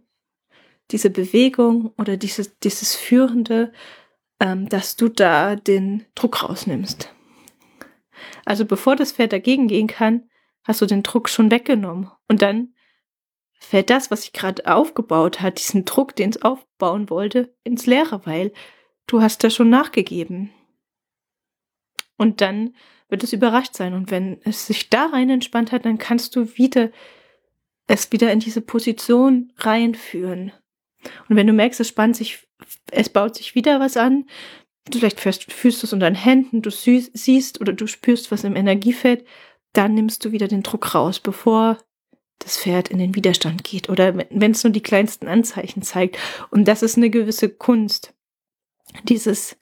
diese 0.92 1.10
Bewegung 1.10 1.94
oder 1.98 2.18
dieses, 2.18 2.58
dieses 2.60 2.96
Führende, 2.96 3.72
ähm, 4.42 4.68
dass 4.68 4.98
du 4.98 5.08
da 5.08 5.56
den 5.56 6.06
Druck 6.16 6.44
rausnimmst. 6.44 7.14
Also 8.44 8.66
bevor 8.66 8.96
das 8.96 9.14
Pferd 9.14 9.32
dagegen 9.32 9.68
gehen 9.68 9.88
kann, 9.88 10.30
hast 10.64 10.82
du 10.82 10.88
den 10.88 11.04
Druck 11.04 11.30
schon 11.30 11.52
weggenommen. 11.52 12.10
Und 12.28 12.42
dann 12.42 12.74
fällt 13.54 13.92
das, 13.92 14.10
was 14.10 14.24
sich 14.24 14.34
gerade 14.34 14.66
aufgebaut 14.66 15.42
hat, 15.42 15.60
diesen 15.60 15.86
Druck, 15.86 16.16
den 16.16 16.32
es 16.32 16.42
aufbauen 16.42 17.10
wollte, 17.10 17.56
ins 17.64 17.86
Leere, 17.86 18.26
weil 18.26 18.52
du 19.06 19.22
hast 19.22 19.44
da 19.44 19.52
schon 19.52 19.70
nachgegeben. 19.70 20.52
Und 22.18 22.42
dann 22.42 22.76
wird 23.10 23.24
es 23.24 23.34
überrascht 23.34 23.76
sein. 23.76 23.94
Und 23.94 24.10
wenn 24.10 24.42
es 24.44 24.66
sich 24.66 24.90
da 24.90 25.06
rein 25.06 25.30
entspannt 25.30 25.72
hat, 25.72 25.86
dann 25.86 26.00
kannst 26.00 26.36
du 26.36 26.58
wieder 26.58 26.90
es 27.88 28.12
wieder 28.12 28.32
in 28.32 28.40
diese 28.40 28.62
Position 28.62 29.52
reinführen. 29.58 30.52
Und 31.30 31.36
wenn 31.36 31.48
du 31.48 31.54
merkst, 31.54 31.80
es 31.80 31.88
spannt 31.88 32.16
sich, 32.16 32.48
es 32.92 33.10
baut 33.10 33.36
sich 33.36 33.56
wieder 33.56 33.80
was 33.80 33.98
an, 33.98 34.26
du 34.90 35.00
vielleicht 35.00 35.20
fühlst, 35.20 35.52
fühlst 35.52 35.84
es 35.84 35.94
unter 35.94 36.10
den 36.10 36.16
Händen, 36.16 36.62
du 36.62 36.70
siehst 36.70 37.62
oder 37.62 37.74
du 37.74 37.88
spürst 37.88 38.32
was 38.32 38.44
im 38.44 38.56
Energiefeld, 38.56 39.26
dann 39.74 39.94
nimmst 39.94 40.26
du 40.26 40.32
wieder 40.32 40.48
den 40.48 40.64
Druck 40.64 40.94
raus, 40.96 41.20
bevor 41.20 41.78
das 42.40 42.58
Pferd 42.58 42.90
in 42.90 42.98
den 42.98 43.16
Widerstand 43.16 43.64
geht 43.64 43.90
oder 43.90 44.16
wenn 44.16 44.52
es 44.52 44.64
nur 44.64 44.74
die 44.74 44.82
kleinsten 44.82 45.28
Anzeichen 45.28 45.84
zeigt. 45.84 46.18
Und 46.50 46.68
das 46.68 46.82
ist 46.82 46.98
eine 46.98 47.10
gewisse 47.10 47.50
Kunst. 47.50 48.14
Dieses, 49.04 49.58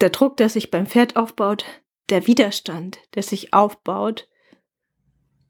der 0.00 0.10
Druck, 0.10 0.36
der 0.38 0.48
sich 0.48 0.70
beim 0.70 0.86
Pferd 0.86 1.16
aufbaut, 1.16 1.64
der 2.08 2.26
Widerstand, 2.26 2.98
der 3.14 3.22
sich 3.22 3.52
aufbaut, 3.52 4.28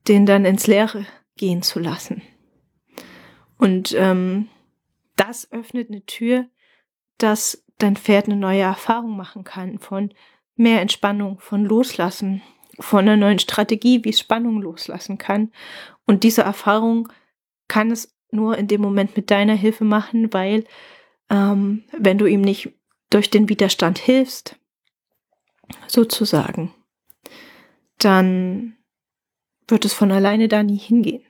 den 0.09 0.27
dann 0.27 0.45
ins 0.45 0.67
Leere 0.67 1.07
gehen 1.37 1.63
zu 1.63 1.79
lassen. 1.79 2.23
Und 3.59 3.95
ähm, 3.97 4.49
das 5.19 5.51
öffnet 5.53 5.91
eine 5.91 6.05
Tür, 6.07 6.47
dass 7.19 7.65
dein 7.79 7.97
Pferd 7.97 8.27
eine 8.27 8.37
neue 8.37 8.63
Erfahrung 8.63 9.17
machen 9.17 9.45
kann 9.45 9.79
von 9.79 10.15
mehr 10.57 10.81
Entspannung, 10.81 11.39
von 11.39 11.65
Loslassen, 11.65 12.43
von 12.81 13.01
einer 13.01 13.17
neuen 13.17 13.39
Strategie, 13.39 14.05
wie 14.05 14.11
es 14.11 14.21
Spannung 14.21 14.61
loslassen 14.63 15.19
kann. 15.19 15.53
Und 16.07 16.25
diese 16.25 16.43
Erfahrung 16.43 17.09
kann 17.67 17.91
es 17.91 18.15
nur 18.31 18.57
in 18.59 18.69
dem 18.69 18.81
Moment 18.81 19.17
mit 19.17 19.31
deiner 19.31 19.55
Hilfe 19.55 19.85
machen, 19.85 20.33
weil 20.33 20.65
ähm, 21.31 21.85
wenn 21.97 22.19
du 22.19 22.27
ihm 22.27 22.41
nicht 22.41 22.71
durch 23.11 23.31
den 23.31 23.49
Widerstand 23.49 23.99
hilfst, 23.99 24.57
sozusagen, 25.87 26.75
dann 27.99 28.77
wird 29.67 29.85
es 29.85 29.93
von 29.93 30.11
alleine 30.11 30.49
da 30.49 30.63
nie 30.63 30.79
hingehen. 30.79 31.28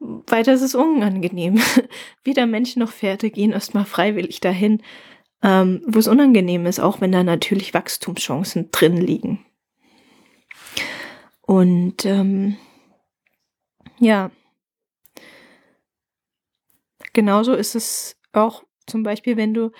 Weiter 0.00 0.54
ist 0.54 0.62
es 0.62 0.74
unangenehm. 0.74 1.60
Weder 2.24 2.46
Menschen 2.46 2.80
noch 2.80 2.92
Pferde 2.92 3.30
gehen 3.30 3.52
erstmal 3.52 3.84
freiwillig 3.84 4.40
dahin, 4.40 4.82
ähm, 5.42 5.82
wo 5.86 5.98
es 5.98 6.08
unangenehm 6.08 6.66
ist, 6.66 6.80
auch 6.80 7.00
wenn 7.00 7.12
da 7.12 7.22
natürlich 7.22 7.74
Wachstumschancen 7.74 8.70
drin 8.70 8.96
liegen. 8.96 9.44
Und 11.42 12.04
ähm, 12.04 12.56
ja, 13.98 14.30
genauso 17.12 17.54
ist 17.54 17.74
es 17.74 18.16
auch 18.32 18.62
zum 18.86 19.02
Beispiel, 19.02 19.36
wenn 19.36 19.54
du 19.54 19.72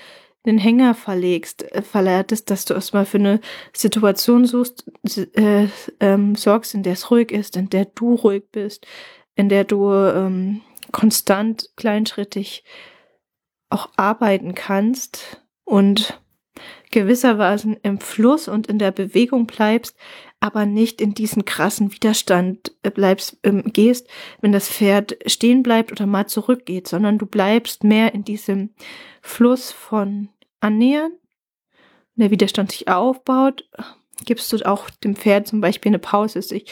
den 0.47 0.59
Hänger 0.59 0.95
verlegst, 0.95 1.71
äh, 1.73 1.83
verleitest, 1.83 2.51
dass 2.51 2.65
du 2.65 2.75
erstmal 2.75 3.07
für 3.07 3.19
eine 3.19 3.41
Situation 3.75 4.47
suchst, 4.47 4.91
äh, 5.35 5.69
ähm, 6.01 6.35
sorgst, 6.35 6.75
in 6.75 6.83
der 6.83 6.95
es 6.95 7.11
ruhig 7.11 7.31
ist, 7.31 7.57
in 7.57 7.69
der 7.69 7.85
du 7.85 8.15
ruhig 8.15 8.45
bist, 8.51 8.87
in 9.39 9.49
der 9.49 9.63
du 9.63 9.93
ähm, 9.93 10.63
konstant, 10.91 11.71
kleinschrittig 11.77 12.65
auch 13.71 13.89
arbeiten 13.97 14.57
kannst 14.57 15.41
und 15.65 16.21
gewisserweise 16.91 17.77
im 17.85 18.01
Fluss 18.01 18.49
und 18.49 18.67
in 18.67 18.81
der 18.81 18.91
Bewegung 18.91 19.47
bleibst, 19.47 19.97
aber 20.41 20.67
nicht 20.67 21.01
in 21.01 21.15
diesen 21.15 21.45
krassen 21.45 21.93
Widerstand 21.93 22.73
äh, 22.83 22.91
bleibst, 22.91 23.39
ähm, 23.45 23.63
gehst, 23.73 24.09
wenn 24.41 24.51
das 24.51 24.69
Pferd 24.69 25.17
stehen 25.27 25.63
bleibt 25.63 25.93
oder 25.93 26.07
mal 26.07 26.27
zurückgeht, 26.27 26.89
sondern 26.89 27.19
du 27.19 27.27
bleibst 27.27 27.85
mehr 27.85 28.15
in 28.15 28.25
diesem 28.25 28.71
Fluss 29.23 29.71
von 29.71 30.31
Annähern. 30.59 31.13
Der 32.17 32.33
Widerstand 32.33 32.73
sich 32.73 32.89
aufbaut, 32.89 33.69
gibst 34.25 34.53
du 34.53 34.67
auch 34.67 34.91
dem 34.91 35.15
Pferd 35.15 35.47
zum 35.47 35.61
Beispiel 35.61 35.91
eine 35.91 36.01
Pause, 36.01 36.43
sich 36.43 36.65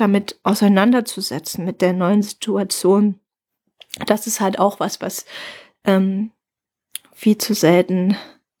damit 0.00 0.40
auseinanderzusetzen 0.42 1.64
mit 1.64 1.80
der 1.80 1.92
neuen 1.92 2.22
Situation. 2.22 3.20
Das 4.06 4.26
ist 4.26 4.40
halt 4.40 4.58
auch 4.58 4.80
was, 4.80 5.00
was 5.00 5.26
ähm, 5.84 6.30
viel 7.12 7.38
zu 7.38 7.54
selten 7.54 8.16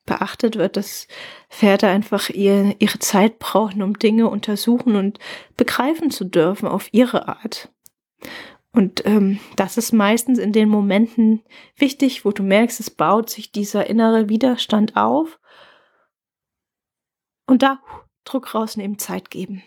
beachtet 0.06 0.56
wird, 0.56 0.76
dass 0.76 1.06
Pferde 1.48 1.86
einfach 1.88 2.30
ihr, 2.30 2.74
ihre 2.80 2.98
Zeit 2.98 3.38
brauchen, 3.38 3.82
um 3.82 3.98
Dinge 3.98 4.28
untersuchen 4.28 4.96
und 4.96 5.18
begreifen 5.56 6.10
zu 6.10 6.24
dürfen 6.24 6.66
auf 6.66 6.92
ihre 6.92 7.28
Art. 7.28 7.70
Und 8.72 9.04
ähm, 9.06 9.40
das 9.56 9.76
ist 9.76 9.92
meistens 9.92 10.38
in 10.38 10.52
den 10.52 10.68
Momenten 10.68 11.42
wichtig, 11.76 12.24
wo 12.24 12.30
du 12.30 12.42
merkst, 12.42 12.80
es 12.80 12.90
baut 12.90 13.30
sich 13.30 13.50
dieser 13.50 13.88
innere 13.88 14.28
Widerstand 14.28 14.96
auf. 14.96 15.40
Und 17.46 17.62
da 17.62 17.80
Druck 18.24 18.54
rausnehmen, 18.54 18.98
Zeit 18.98 19.30
geben. 19.30 19.62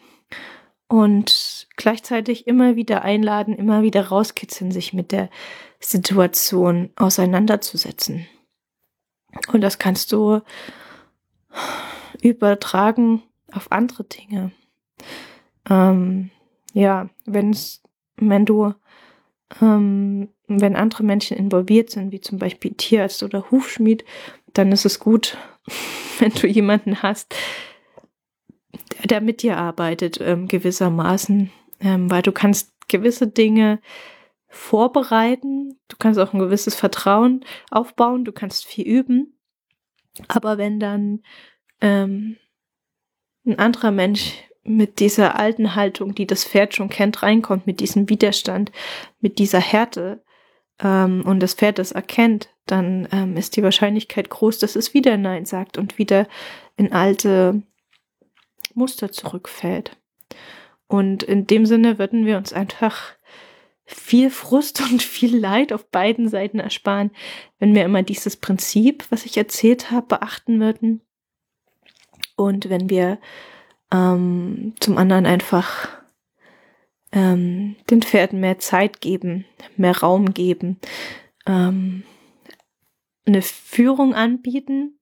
Und 0.94 1.70
gleichzeitig 1.76 2.46
immer 2.46 2.76
wieder 2.76 3.02
einladen, 3.02 3.56
immer 3.56 3.82
wieder 3.82 4.10
rauskitzeln, 4.10 4.72
sich 4.72 4.94
mit 4.94 5.12
der 5.12 5.32
Situation 5.80 6.92
auseinanderzusetzen. 6.96 8.28
Und 9.52 9.62
das 9.62 9.80
kannst 9.80 10.12
du 10.12 10.42
übertragen 12.22 13.24
auf 13.52 13.72
andere 13.72 14.04
Dinge. 14.04 14.52
Ähm, 15.68 16.30
ja, 16.74 17.10
wenn's, 17.26 17.82
wenn 18.18 18.46
du, 18.46 18.76
ähm, 19.64 20.30
wenn 20.48 20.76
andere 20.76 21.02
Menschen 21.02 21.38
involviert 21.38 21.90
sind, 21.90 22.12
wie 22.12 22.22
zum 22.22 22.38
Beispiel 22.38 22.76
Tierarzt 22.76 23.24
oder 23.24 23.50
Hufschmied, 23.50 24.06
dann 24.54 24.72
ist 24.72 24.86
es 24.86 25.00
gut, 25.00 25.40
wenn 26.20 26.34
du 26.34 26.46
jemanden 26.46 27.02
hast, 27.02 27.34
der, 29.04 29.22
mit 29.22 29.42
dir 29.42 29.58
arbeitet, 29.58 30.20
ähm, 30.22 30.48
gewissermaßen, 30.48 31.52
ähm, 31.80 32.12
weil 32.12 32.22
du 32.22 32.32
kannst 32.32 32.72
gewisse 32.88 33.28
Dinge 33.28 33.80
vorbereiten, 34.48 35.80
du 35.88 35.98
kannst 35.98 36.20
auch 36.20 36.34
ein 36.34 36.40
gewisses 36.40 36.76
Vertrauen 36.76 37.44
aufbauen, 37.72 38.24
du 38.24 38.32
kannst 38.32 38.66
viel 38.66 38.86
üben. 38.86 39.38
Aber 40.28 40.58
wenn 40.58 40.80
dann 40.80 41.24
ähm, 41.82 42.38
ein 43.46 43.58
anderer 43.58 43.92
Mensch 43.92 44.36
mit 44.64 45.00
dieser 45.00 45.38
alten 45.38 45.76
Haltung, 45.76 46.16
die 46.16 46.28
das 46.28 46.46
Pferd 46.46 46.76
schon 46.76 46.90
kennt, 46.90 47.24
reinkommt, 47.24 47.68
mit 47.68 47.80
diesem 47.80 48.10
Widerstand, 48.10 48.72
mit 49.20 49.40
dieser 49.40 49.60
Härte 49.60 50.24
ähm, 50.80 51.24
und 51.26 51.42
das 51.42 51.56
Pferd 51.56 51.80
das 51.80 51.92
erkennt, 51.92 52.50
dann 52.66 53.08
ähm, 53.12 53.36
ist 53.36 53.58
die 53.58 53.64
Wahrscheinlichkeit 53.64 54.30
groß, 54.30 54.60
dass 54.60 54.76
es 54.76 54.94
wieder 54.94 55.18
Nein 55.18 55.46
sagt 55.46 55.78
und 55.78 55.98
wieder 55.98 56.28
in 56.78 56.94
alte 56.94 57.62
Muster 58.74 59.12
zurückfällt. 59.12 59.98
Und 60.88 61.24
in 61.24 61.48
dem 61.48 61.66
Sinne 61.66 61.98
würden 61.98 62.26
wir 62.26 62.38
uns 62.38 62.54
einfach 62.54 63.14
viel 63.86 64.30
Frust 64.30 64.82
und 64.92 65.02
viel 65.02 65.38
Leid 65.38 65.74
auf 65.74 65.90
beiden 65.90 66.30
Seiten 66.30 66.60
ersparen, 66.60 67.12
wenn 67.60 67.76
wir 67.76 67.84
immer 67.84 68.04
dieses 68.04 68.38
Prinzip, 68.38 69.06
was 69.10 69.26
ich 69.26 69.38
erzählt 69.38 69.92
habe, 69.92 70.08
beachten 70.08 70.60
würden. 70.60 71.02
Und 72.36 72.70
wenn 72.70 72.90
wir 72.90 73.20
ähm, 73.92 74.74
zum 74.80 74.98
anderen 74.98 75.26
einfach 75.26 75.88
ähm, 77.12 77.76
den 77.90 78.02
Pferden 78.02 78.40
mehr 78.40 78.60
Zeit 78.60 79.02
geben, 79.02 79.46
mehr 79.78 79.98
Raum 79.98 80.34
geben, 80.34 80.80
ähm, 81.46 82.04
eine 83.26 83.42
Führung 83.42 84.16
anbieten, 84.16 85.00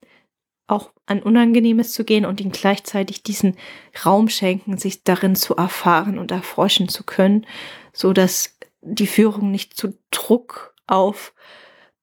auch 0.71 0.91
an 1.05 1.21
Unangenehmes 1.21 1.93
zu 1.93 2.03
gehen 2.03 2.25
und 2.25 2.41
ihnen 2.41 2.51
gleichzeitig 2.51 3.23
diesen 3.23 3.57
Raum 4.05 4.29
schenken, 4.29 4.77
sich 4.77 5.03
darin 5.03 5.36
zu 5.36 5.55
erfahren 5.55 6.17
und 6.17 6.31
erforschen 6.31 6.88
zu 6.88 7.03
können, 7.03 7.45
so 7.93 8.13
dass 8.13 8.57
die 8.81 9.07
Führung 9.07 9.51
nicht 9.51 9.75
zu 9.75 9.93
Druck 10.10 10.73
auf 10.88 11.34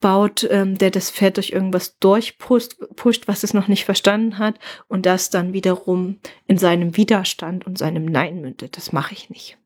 baut, 0.01 0.47
ähm, 0.51 0.79
der 0.79 0.91
das 0.91 1.11
Pferd 1.11 1.37
durch 1.37 1.51
irgendwas 1.51 1.99
durchpusht, 1.99 2.77
pusht, 2.95 3.27
was 3.27 3.43
es 3.43 3.55
noch 3.55 3.69
nicht 3.69 3.85
verstanden 3.85 4.39
hat 4.39 4.59
und 4.87 5.07
das 5.07 5.31
dann 5.31 5.53
wiederum 5.53 6.21
in 6.47 6.57
seinem 6.57 6.97
Widerstand 6.97 7.67
und 7.67 7.79
seinem 7.79 8.05
Nein 8.05 8.41
mündet. 8.41 8.77
Das 8.77 8.93
mache 8.93 9.13
ich 9.15 9.29
nicht. 9.29 9.59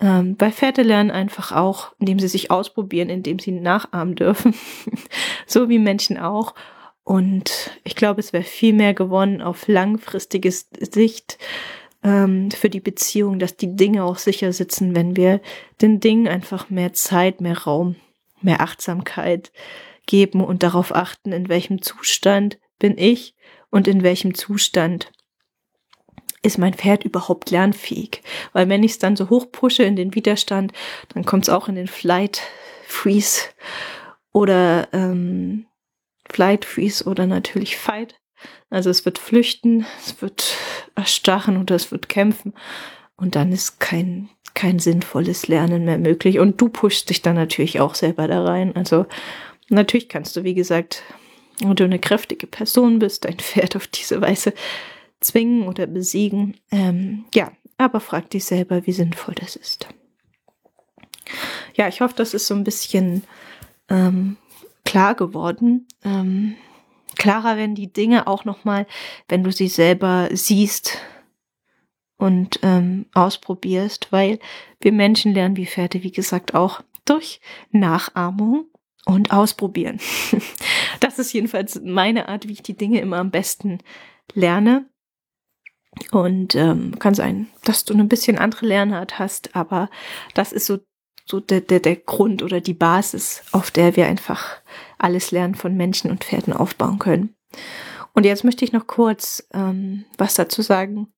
Ähm, 0.00 0.36
bei 0.36 0.52
Pferde 0.52 0.82
lernen 0.82 1.10
einfach 1.10 1.52
auch, 1.52 1.92
indem 1.98 2.20
sie 2.20 2.28
sich 2.28 2.50
ausprobieren, 2.50 3.08
indem 3.08 3.38
sie 3.38 3.50
nachahmen 3.50 4.14
dürfen, 4.14 4.54
so 5.46 5.68
wie 5.68 5.78
Menschen 5.78 6.18
auch. 6.18 6.54
Und 7.08 7.70
ich 7.84 7.96
glaube, 7.96 8.20
es 8.20 8.34
wäre 8.34 8.44
viel 8.44 8.74
mehr 8.74 8.92
gewonnen 8.92 9.40
auf 9.40 9.66
langfristige 9.66 10.52
Sicht 10.52 11.38
ähm, 12.04 12.50
für 12.50 12.68
die 12.68 12.80
Beziehung, 12.80 13.38
dass 13.38 13.56
die 13.56 13.74
Dinge 13.74 14.04
auch 14.04 14.18
sicher 14.18 14.52
sitzen, 14.52 14.94
wenn 14.94 15.16
wir 15.16 15.40
den 15.80 16.00
Dingen 16.00 16.28
einfach 16.28 16.68
mehr 16.68 16.92
Zeit, 16.92 17.40
mehr 17.40 17.56
Raum 17.56 17.96
mehr 18.42 18.60
Achtsamkeit 18.60 19.52
geben 20.06 20.44
und 20.44 20.62
darauf 20.62 20.94
achten, 20.94 21.32
in 21.32 21.48
welchem 21.48 21.80
Zustand 21.80 22.58
bin 22.78 22.98
ich 22.98 23.34
und 23.70 23.88
in 23.88 24.02
welchem 24.02 24.34
Zustand 24.34 25.10
ist 26.42 26.58
mein 26.58 26.74
Pferd 26.74 27.04
überhaupt 27.04 27.50
lernfähig. 27.50 28.22
Weil 28.52 28.68
wenn 28.68 28.82
ich 28.82 28.92
es 28.92 28.98
dann 28.98 29.16
so 29.16 29.30
hoch 29.30 29.50
pushe 29.50 29.82
in 29.82 29.96
den 29.96 30.14
Widerstand, 30.14 30.74
dann 31.14 31.24
kommt 31.24 31.44
es 31.44 31.48
auch 31.48 31.68
in 31.68 31.74
den 31.74 31.88
Flight 31.88 32.42
Freeze 32.86 33.48
oder 34.32 34.88
ähm, 34.92 35.64
Flight 36.30 36.64
Freeze 36.64 37.04
oder 37.04 37.26
natürlich 37.26 37.76
Fight. 37.76 38.14
Also 38.70 38.90
es 38.90 39.04
wird 39.04 39.18
flüchten, 39.18 39.86
es 40.04 40.20
wird 40.22 40.56
erstarren 40.94 41.56
oder 41.56 41.74
es 41.74 41.90
wird 41.90 42.08
kämpfen 42.08 42.54
und 43.16 43.34
dann 43.34 43.50
ist 43.52 43.80
kein 43.80 44.30
kein 44.58 44.80
sinnvolles 44.80 45.46
Lernen 45.46 45.84
mehr 45.84 45.98
möglich. 45.98 46.40
Und 46.40 46.60
du 46.60 46.68
pushst 46.68 47.10
dich 47.10 47.22
dann 47.22 47.36
natürlich 47.36 47.78
auch 47.78 47.94
selber 47.94 48.26
da 48.26 48.44
rein. 48.44 48.74
Also 48.74 49.06
natürlich 49.68 50.08
kannst 50.08 50.36
du, 50.36 50.42
wie 50.42 50.54
gesagt, 50.54 51.04
wenn 51.60 51.76
du 51.76 51.84
eine 51.84 52.00
kräftige 52.00 52.48
Person 52.48 52.98
bist, 52.98 53.24
dein 53.24 53.38
Pferd 53.38 53.76
auf 53.76 53.86
diese 53.86 54.20
Weise 54.20 54.52
zwingen 55.20 55.68
oder 55.68 55.86
besiegen. 55.86 56.56
Ähm, 56.72 57.24
ja, 57.34 57.52
aber 57.76 58.00
frag 58.00 58.30
dich 58.30 58.46
selber, 58.46 58.84
wie 58.86 58.92
sinnvoll 58.92 59.34
das 59.36 59.54
ist. 59.54 59.88
Ja, 61.76 61.86
ich 61.86 62.00
hoffe, 62.00 62.14
das 62.16 62.34
ist 62.34 62.48
so 62.48 62.54
ein 62.54 62.64
bisschen 62.64 63.22
ähm, 63.88 64.36
klar 64.88 65.14
geworden. 65.14 65.86
Ähm, 66.04 66.54
klarer 67.16 67.56
werden 67.56 67.74
die 67.74 67.92
Dinge 67.92 68.26
auch 68.26 68.44
nochmal, 68.44 68.86
wenn 69.28 69.44
du 69.44 69.52
sie 69.52 69.68
selber 69.68 70.28
siehst, 70.32 70.98
und 72.18 72.58
ähm, 72.62 73.06
ausprobierst, 73.14 74.08
weil 74.10 74.38
wir 74.80 74.92
Menschen 74.92 75.32
lernen 75.32 75.56
wie 75.56 75.66
Pferde, 75.66 76.02
wie 76.02 76.10
gesagt, 76.10 76.54
auch 76.54 76.82
durch 77.04 77.40
Nachahmung 77.70 78.66
und 79.06 79.30
Ausprobieren. 79.30 80.00
das 81.00 81.18
ist 81.18 81.32
jedenfalls 81.32 81.80
meine 81.82 82.28
Art, 82.28 82.48
wie 82.48 82.52
ich 82.52 82.62
die 82.62 82.76
Dinge 82.76 83.00
immer 83.00 83.18
am 83.18 83.30
besten 83.30 83.78
lerne. 84.34 84.86
Und 86.10 86.54
ähm, 86.54 86.98
kann 86.98 87.14
sein, 87.14 87.48
dass 87.64 87.84
du 87.84 87.94
eine 87.94 88.04
bisschen 88.04 88.36
andere 88.36 88.66
Lernart 88.66 89.18
hast, 89.18 89.56
aber 89.56 89.88
das 90.34 90.52
ist 90.52 90.66
so, 90.66 90.78
so 91.28 91.40
der, 91.40 91.60
der, 91.60 91.80
der 91.80 91.96
Grund 91.96 92.42
oder 92.42 92.60
die 92.60 92.74
Basis, 92.74 93.42
auf 93.52 93.70
der 93.70 93.96
wir 93.96 94.06
einfach 94.06 94.56
alles 94.96 95.30
Lernen 95.30 95.54
von 95.54 95.76
Menschen 95.76 96.10
und 96.10 96.24
Pferden 96.24 96.52
aufbauen 96.52 96.98
können. 96.98 97.34
Und 98.14 98.24
jetzt 98.24 98.44
möchte 98.44 98.64
ich 98.64 98.72
noch 98.72 98.86
kurz 98.86 99.46
ähm, 99.52 100.04
was 100.16 100.34
dazu 100.34 100.62
sagen, 100.62 101.12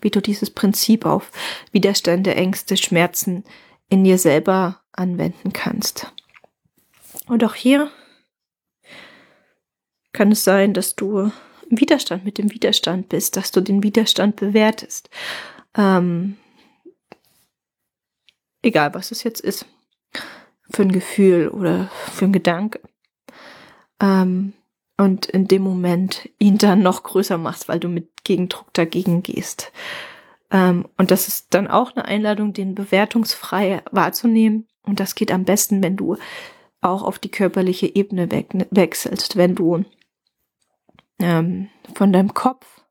wie 0.00 0.10
du 0.10 0.20
dieses 0.20 0.50
Prinzip 0.50 1.06
auf 1.06 1.30
Widerstände, 1.72 2.34
Ängste, 2.34 2.76
Schmerzen 2.76 3.44
in 3.88 4.04
dir 4.04 4.18
selber 4.18 4.82
anwenden 4.92 5.52
kannst. 5.52 6.12
Und 7.26 7.44
auch 7.44 7.54
hier 7.54 7.90
kann 10.12 10.32
es 10.32 10.44
sein, 10.44 10.74
dass 10.74 10.94
du 10.94 11.32
im 11.70 11.80
Widerstand 11.80 12.24
mit 12.24 12.38
dem 12.38 12.52
Widerstand 12.52 13.08
bist, 13.08 13.36
dass 13.36 13.50
du 13.50 13.60
den 13.60 13.82
Widerstand 13.82 14.36
bewertest. 14.36 15.08
Ähm, 15.76 16.36
egal, 18.62 18.94
was 18.94 19.10
es 19.10 19.22
jetzt 19.22 19.40
ist. 19.40 19.66
Für 20.70 20.82
ein 20.82 20.92
Gefühl 20.92 21.48
oder 21.48 21.90
für 22.12 22.24
ein 22.24 22.32
Gedanke. 22.32 22.80
Ähm, 24.00 24.54
und 24.96 25.26
in 25.26 25.48
dem 25.48 25.62
Moment 25.62 26.28
ihn 26.38 26.58
dann 26.58 26.82
noch 26.82 27.02
größer 27.02 27.38
machst, 27.38 27.68
weil 27.68 27.80
du 27.80 27.88
mit 27.88 28.24
Gegendruck 28.24 28.72
dagegen 28.72 29.22
gehst. 29.22 29.72
Ähm, 30.50 30.86
und 30.96 31.10
das 31.10 31.28
ist 31.28 31.54
dann 31.54 31.66
auch 31.66 31.96
eine 31.96 32.04
Einladung, 32.04 32.52
den 32.52 32.74
bewertungsfrei 32.74 33.82
wahrzunehmen. 33.90 34.68
Und 34.82 35.00
das 35.00 35.14
geht 35.14 35.32
am 35.32 35.44
besten, 35.44 35.82
wenn 35.82 35.96
du 35.96 36.16
auch 36.80 37.02
auf 37.02 37.18
die 37.18 37.30
körperliche 37.30 37.94
Ebene 37.94 38.30
we 38.30 38.44
wechselst, 38.70 39.36
wenn 39.36 39.54
du 39.54 39.84
ähm, 41.20 41.68
von 41.94 42.12
deinem 42.12 42.34
Kopf 42.34 42.81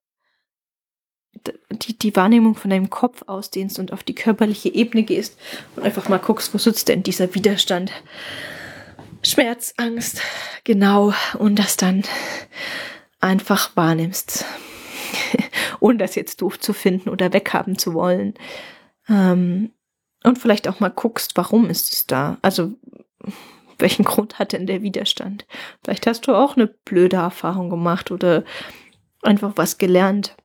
die, 1.69 1.97
die 1.97 2.15
Wahrnehmung 2.15 2.56
von 2.56 2.69
deinem 2.69 2.89
Kopf 2.89 3.23
ausdehnst 3.27 3.80
und 3.80 3.93
auf 3.93 4.04
die 4.04 4.15
körperliche 4.15 4.69
Ebene 4.69 5.04
gehst 5.04 5.38
und 5.75 5.84
einfach 5.84 6.10
mal 6.10 6.17
guckst, 6.17 6.54
wo 6.54 6.58
sitzt 6.58 6.88
denn 6.88 7.04
dieser 7.04 7.34
Widerstand? 7.36 7.91
Schmerz, 9.23 9.73
Angst, 9.77 10.21
genau, 10.63 11.13
und 11.38 11.60
das 11.60 11.77
dann 11.77 12.04
einfach 13.19 13.75
wahrnimmst, 13.75 14.45
ohne 15.80 15.99
das 15.99 16.15
jetzt 16.15 16.41
doof 16.41 16.60
zu 16.60 16.73
finden 16.73 17.10
oder 17.10 17.32
weghaben 17.32 17.77
zu 17.77 17.93
wollen. 17.93 18.34
Ähm, 19.08 19.71
und 20.23 20.39
vielleicht 20.39 20.67
auch 20.67 20.80
mal 20.80 20.89
guckst, 20.89 21.36
warum 21.36 21.69
ist 21.69 21.93
es 21.93 22.08
da? 22.08 22.38
Also, 22.41 22.73
welchen 23.77 24.06
Grund 24.06 24.39
hat 24.39 24.54
denn 24.54 24.67
der 24.67 24.82
Widerstand? 24.82 25.45
Vielleicht 25.84 26.06
hast 26.08 26.27
du 26.27 26.34
auch 26.34 26.56
eine 26.56 26.67
blöde 26.67 27.17
Erfahrung 27.17 27.69
gemacht 27.69 28.12
oder 28.12 28.43
einfach 29.23 29.54
was 29.56 29.77
gelernt 29.77 30.36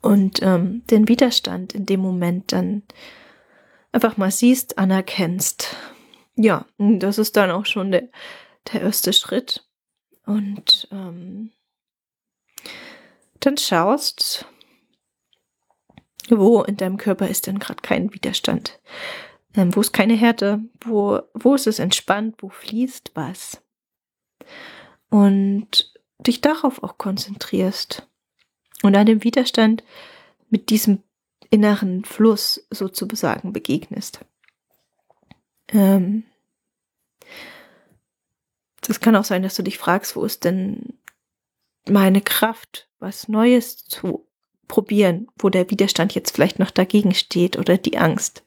und 0.00 0.42
ähm, 0.42 0.82
den 0.90 1.08
Widerstand 1.08 1.74
in 1.74 1.86
dem 1.86 2.00
Moment 2.00 2.52
dann 2.52 2.82
einfach 3.92 4.16
mal 4.16 4.30
siehst, 4.30 4.78
anerkennst 4.78 5.76
ja, 6.36 6.66
das 6.78 7.18
ist 7.18 7.36
dann 7.36 7.50
auch 7.50 7.66
schon 7.66 7.90
der, 7.90 8.08
der 8.72 8.82
erste 8.82 9.12
Schritt. 9.12 9.66
Und 10.26 10.88
ähm, 10.92 11.52
dann 13.40 13.56
schaust, 13.56 14.46
wo 16.28 16.62
in 16.62 16.76
deinem 16.76 16.96
Körper 16.96 17.28
ist 17.28 17.46
denn 17.46 17.58
gerade 17.58 17.80
kein 17.80 18.12
Widerstand? 18.12 18.80
Ähm, 19.54 19.74
wo 19.74 19.80
ist 19.80 19.92
keine 19.92 20.14
Härte? 20.14 20.60
Wo, 20.80 21.20
wo 21.32 21.54
ist 21.54 21.66
es 21.66 21.78
entspannt? 21.78 22.36
Wo 22.38 22.48
fließt 22.48 23.12
was? 23.14 23.62
Und 25.08 25.94
dich 26.18 26.40
darauf 26.40 26.82
auch 26.82 26.98
konzentrierst 26.98 28.08
und 28.82 28.96
an 28.96 29.06
dem 29.06 29.24
Widerstand 29.24 29.84
mit 30.50 30.70
diesem 30.70 31.02
inneren 31.50 32.04
Fluss 32.04 32.66
sozusagen 32.70 33.52
begegnest. 33.52 34.20
Ähm, 35.68 36.24
das 38.80 39.00
kann 39.00 39.16
auch 39.16 39.24
sein, 39.24 39.42
dass 39.42 39.54
du 39.54 39.62
dich 39.62 39.78
fragst, 39.78 40.16
wo 40.16 40.24
ist 40.24 40.44
denn 40.44 40.98
meine 41.88 42.20
Kraft, 42.20 42.88
was 42.98 43.28
Neues 43.28 43.84
zu 43.84 44.26
probieren, 44.68 45.28
wo 45.38 45.48
der 45.48 45.70
Widerstand 45.70 46.14
jetzt 46.14 46.34
vielleicht 46.34 46.58
noch 46.58 46.70
dagegen 46.70 47.14
steht 47.14 47.56
oder 47.56 47.78
die 47.78 47.98
Angst. 47.98 48.44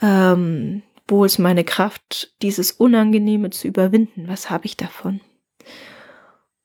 Ähm, 0.00 0.82
wo 1.06 1.24
ist 1.24 1.38
meine 1.38 1.64
Kraft, 1.64 2.34
dieses 2.40 2.72
Unangenehme 2.72 3.50
zu 3.50 3.68
überwinden? 3.68 4.28
Was 4.28 4.48
habe 4.50 4.66
ich 4.66 4.76
davon? 4.76 5.20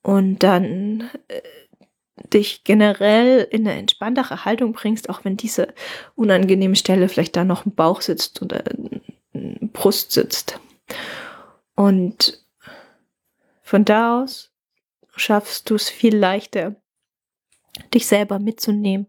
Und 0.02 0.40
dann 0.40 1.10
äh, 1.28 1.42
dich 2.34 2.64
generell 2.64 3.48
in 3.50 3.68
eine 3.68 3.78
entspanntere 3.80 4.46
Haltung 4.46 4.74
bringst, 4.74 5.10
auch 5.10 5.26
wenn 5.26 5.38
diese 5.38 5.74
unangenehme 6.16 6.76
Stelle 6.76 7.10
vielleicht 7.10 7.36
da 7.36 7.44
noch 7.44 7.66
im 7.66 7.74
Bauch 7.74 8.02
sitzt 8.02 8.42
oder 8.42 8.64
Brust 9.34 10.12
sitzt. 10.12 10.60
Und 11.76 12.44
von 13.62 13.86
da 13.86 14.22
aus 14.22 14.52
schaffst 15.16 15.70
du 15.70 15.76
es 15.76 15.90
viel 15.90 16.16
leichter, 16.16 16.76
dich 17.94 18.08
selber 18.08 18.40
mitzunehmen 18.40 19.08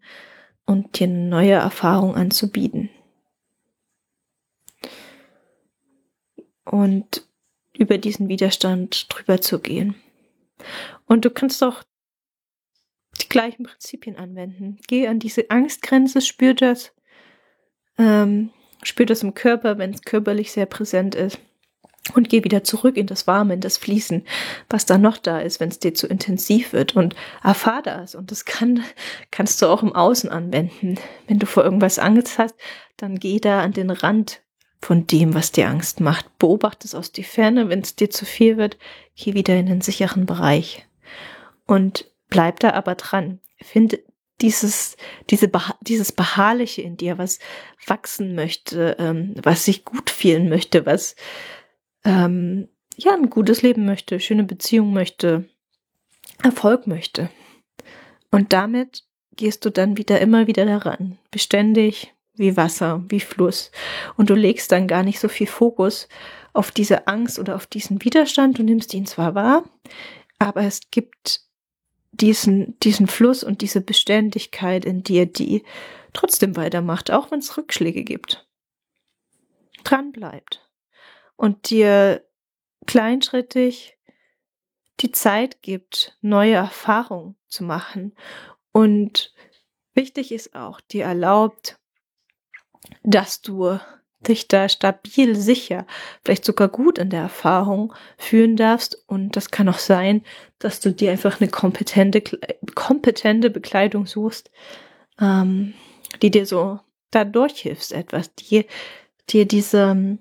und 0.66 0.98
dir 0.98 1.08
eine 1.08 1.28
neue 1.28 1.52
Erfahrung 1.52 2.14
anzubieten. 2.14 2.90
Und 6.64 7.26
über 7.72 7.98
diesen 7.98 8.28
Widerstand 8.28 9.06
drüber 9.08 9.40
zu 9.40 9.58
gehen. 9.58 9.94
Und 11.06 11.24
du 11.24 11.30
kannst 11.30 11.64
auch 11.64 11.82
gleichen 13.30 13.62
Prinzipien 13.62 14.16
anwenden. 14.16 14.78
Geh 14.86 15.08
an 15.08 15.18
diese 15.18 15.50
Angstgrenze, 15.50 16.20
spür 16.20 16.52
das, 16.52 16.92
ähm, 17.96 18.50
spür 18.82 19.06
das 19.06 19.22
im 19.22 19.32
Körper, 19.32 19.78
wenn 19.78 19.94
es 19.94 20.02
körperlich 20.02 20.52
sehr 20.52 20.66
präsent 20.66 21.14
ist. 21.14 21.38
Und 22.14 22.28
geh 22.28 22.42
wieder 22.44 22.64
zurück 22.64 22.96
in 22.96 23.06
das 23.06 23.26
Warme, 23.26 23.54
in 23.54 23.60
das 23.60 23.76
Fließen, 23.78 24.24
was 24.68 24.84
da 24.84 24.98
noch 24.98 25.18
da 25.18 25.38
ist, 25.38 25.60
wenn 25.60 25.68
es 25.68 25.78
dir 25.78 25.94
zu 25.94 26.06
intensiv 26.06 26.72
wird. 26.72 26.96
Und 26.96 27.14
erfahr 27.42 27.82
das. 27.82 28.14
Und 28.14 28.30
das 28.30 28.44
kann, 28.44 28.82
kannst 29.30 29.62
du 29.62 29.66
auch 29.66 29.82
im 29.82 29.94
Außen 29.94 30.28
anwenden. 30.28 30.98
Wenn 31.28 31.38
du 31.38 31.46
vor 31.46 31.62
irgendwas 31.62 31.98
Angst 31.98 32.38
hast, 32.38 32.54
dann 32.96 33.18
geh 33.18 33.38
da 33.38 33.60
an 33.60 33.72
den 33.72 33.90
Rand 33.90 34.42
von 34.80 35.06
dem, 35.06 35.34
was 35.34 35.52
dir 35.52 35.68
Angst 35.68 36.00
macht. 36.00 36.38
Beobachte 36.38 36.86
es 36.86 36.94
aus 36.94 37.12
die 37.12 37.22
Ferne. 37.22 37.68
Wenn 37.68 37.80
es 37.80 37.94
dir 37.94 38.10
zu 38.10 38.24
viel 38.24 38.56
wird, 38.56 38.78
geh 39.14 39.34
wieder 39.34 39.54
in 39.56 39.66
den 39.66 39.82
sicheren 39.82 40.26
Bereich. 40.26 40.86
Und 41.66 42.10
bleib 42.30 42.60
da 42.60 42.72
aber 42.72 42.94
dran. 42.94 43.40
Finde 43.60 44.02
dieses, 44.40 44.96
diese, 45.28 45.50
dieses 45.82 46.12
Beharrliche 46.12 46.82
in 46.82 46.96
dir, 46.96 47.18
was 47.18 47.38
wachsen 47.86 48.34
möchte, 48.34 48.96
ähm, 48.98 49.34
was 49.42 49.64
sich 49.64 49.84
gut 49.84 50.10
fühlen 50.10 50.48
möchte, 50.48 50.86
was 50.86 51.14
ähm, 52.04 52.68
ja 52.96 53.12
ein 53.12 53.30
gutes 53.30 53.62
Leben 53.62 53.84
möchte, 53.84 54.20
schöne 54.20 54.44
Beziehung 54.44 54.92
möchte, 54.92 55.48
Erfolg 56.42 56.86
möchte. 56.86 57.28
Und 58.30 58.52
damit 58.52 59.04
gehst 59.36 59.64
du 59.64 59.70
dann 59.70 59.96
wieder 59.96 60.20
immer 60.20 60.46
wieder 60.46 60.64
daran, 60.64 61.18
beständig 61.30 62.14
wie 62.34 62.56
Wasser, 62.56 63.04
wie 63.08 63.20
Fluss. 63.20 63.70
Und 64.16 64.30
du 64.30 64.34
legst 64.34 64.72
dann 64.72 64.86
gar 64.86 65.02
nicht 65.02 65.20
so 65.20 65.28
viel 65.28 65.46
Fokus 65.46 66.08
auf 66.52 66.70
diese 66.70 67.06
Angst 67.06 67.38
oder 67.38 67.56
auf 67.56 67.66
diesen 67.66 68.02
Widerstand. 68.04 68.58
Du 68.58 68.62
nimmst 68.62 68.94
ihn 68.94 69.06
zwar 69.06 69.34
wahr, 69.34 69.64
aber 70.38 70.62
es 70.62 70.80
gibt 70.90 71.42
diesen, 72.12 72.78
diesen 72.80 73.06
Fluss 73.06 73.44
und 73.44 73.62
diese 73.62 73.80
Beständigkeit 73.80 74.84
in 74.84 75.02
dir, 75.02 75.26
die 75.26 75.64
trotzdem 76.12 76.56
weitermacht, 76.56 77.10
auch 77.10 77.30
wenn 77.30 77.38
es 77.38 77.56
Rückschläge 77.56 78.04
gibt. 78.04 78.46
Dran 79.84 80.12
bleibt. 80.12 80.68
Und 81.36 81.70
dir 81.70 82.24
kleinschrittig 82.86 83.96
die 85.00 85.12
Zeit 85.12 85.62
gibt, 85.62 86.16
neue 86.20 86.54
Erfahrungen 86.54 87.36
zu 87.46 87.64
machen. 87.64 88.14
Und 88.72 89.34
wichtig 89.94 90.32
ist 90.32 90.54
auch, 90.54 90.80
dir 90.80 91.04
erlaubt, 91.04 91.78
dass 93.02 93.40
du 93.40 93.78
dich 94.26 94.48
da 94.48 94.68
stabil, 94.68 95.34
sicher, 95.34 95.86
vielleicht 96.24 96.44
sogar 96.44 96.68
gut 96.68 96.98
in 96.98 97.10
der 97.10 97.22
Erfahrung 97.22 97.94
fühlen 98.18 98.56
darfst. 98.56 99.02
Und 99.06 99.36
das 99.36 99.50
kann 99.50 99.68
auch 99.68 99.78
sein, 99.78 100.22
dass 100.58 100.80
du 100.80 100.92
dir 100.92 101.10
einfach 101.10 101.40
eine 101.40 101.50
kompetente, 101.50 102.22
kompetente 102.74 103.50
Bekleidung 103.50 104.06
suchst, 104.06 104.50
ähm, 105.20 105.74
die 106.22 106.30
dir 106.30 106.46
so 106.46 106.80
da 107.10 107.24
durchhilfst, 107.24 107.92
etwas, 107.92 108.34
die 108.34 108.66
dir 109.30 109.46
diese, 109.46 110.18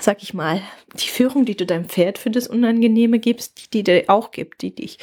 sag 0.00 0.22
ich 0.22 0.34
mal, 0.34 0.60
die 0.94 1.08
Führung, 1.08 1.46
die 1.46 1.56
du 1.56 1.64
deinem 1.64 1.88
Pferd 1.88 2.18
für 2.18 2.30
das 2.30 2.48
Unangenehme 2.48 3.18
gibst, 3.18 3.62
die, 3.62 3.70
die 3.70 3.82
dir 3.82 4.04
auch 4.08 4.30
gibt, 4.30 4.62
die 4.62 4.74
dich, 4.74 4.98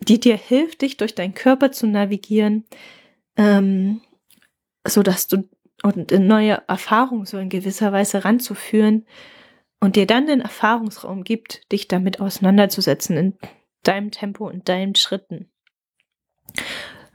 die 0.00 0.18
dir 0.18 0.36
hilft, 0.36 0.80
dich 0.80 0.96
durch 0.96 1.14
deinen 1.14 1.34
Körper 1.34 1.70
zu 1.70 1.86
navigieren, 1.86 2.64
ähm, 3.36 4.00
so 4.86 5.02
dass 5.02 5.28
du 5.28 5.48
und 5.82 6.12
eine 6.12 6.24
neue 6.24 6.62
Erfahrung 6.68 7.26
so 7.26 7.38
in 7.38 7.48
gewisser 7.48 7.92
Weise 7.92 8.24
ranzuführen 8.24 9.06
und 9.80 9.96
dir 9.96 10.06
dann 10.06 10.26
den 10.26 10.40
Erfahrungsraum 10.40 11.24
gibt, 11.24 11.70
dich 11.70 11.88
damit 11.88 12.20
auseinanderzusetzen 12.20 13.16
in 13.16 13.38
deinem 13.82 14.10
Tempo 14.10 14.48
und 14.48 14.68
deinen 14.68 14.94
Schritten, 14.94 15.50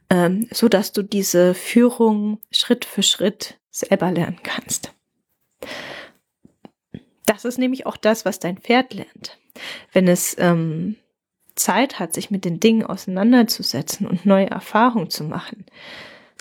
ähm, 0.10 0.48
so 0.52 0.70
dass 0.70 0.92
du 0.92 1.02
diese 1.02 1.54
Führung 1.54 2.40
Schritt 2.52 2.86
für 2.86 3.04
Schritt 3.04 3.60
selber 3.70 4.12
lernen 4.12 4.40
kannst. 4.44 4.94
Das 7.26 7.46
ist 7.46 7.58
nämlich 7.58 7.86
auch 7.86 7.98
das, 7.98 8.26
was 8.26 8.40
dein 8.40 8.58
Pferd 8.58 8.94
lernt. 8.94 9.38
Wenn 9.92 10.08
es 10.08 10.36
ähm, 10.38 10.98
Zeit 11.56 12.00
hat, 12.00 12.14
sich 12.14 12.32
mit 12.32 12.46
den 12.46 12.60
Dingen 12.60 12.84
auseinanderzusetzen 12.84 14.08
und 14.08 14.26
neue 14.26 14.50
Erfahrungen 14.50 15.10
zu 15.10 15.24
machen, 15.24 15.66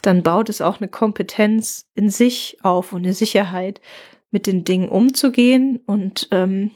dann 0.01 0.23
baut 0.23 0.49
es 0.49 0.61
auch 0.61 0.81
eine 0.81 0.89
Kompetenz 0.89 1.89
in 1.95 2.11
sich 2.11 2.59
auf 2.63 2.93
und 2.93 3.05
eine 3.05 3.15
Sicherheit, 3.15 3.81
mit 4.31 4.47
den 4.47 4.65
Dingen 4.65 4.89
umzugehen 4.89 5.81
und 5.87 6.29
ähm, 6.31 6.71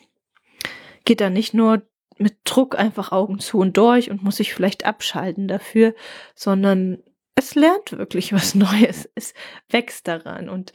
geht 1.04 1.20
dann 1.20 1.32
nicht 1.32 1.54
nur 1.54 1.82
mit 2.18 2.36
Druck 2.44 2.78
einfach 2.78 3.12
Augen 3.12 3.38
zu 3.38 3.58
und 3.58 3.76
durch 3.76 4.10
und 4.10 4.22
muss 4.22 4.36
sich 4.36 4.54
vielleicht 4.54 4.84
abschalten 4.84 5.48
dafür, 5.48 5.94
sondern 6.34 7.02
es 7.34 7.54
lernt 7.54 7.92
wirklich 7.92 8.32
was 8.32 8.54
Neues, 8.54 9.08
es 9.14 9.34
wächst 9.68 10.08
daran 10.08 10.48
und 10.48 10.72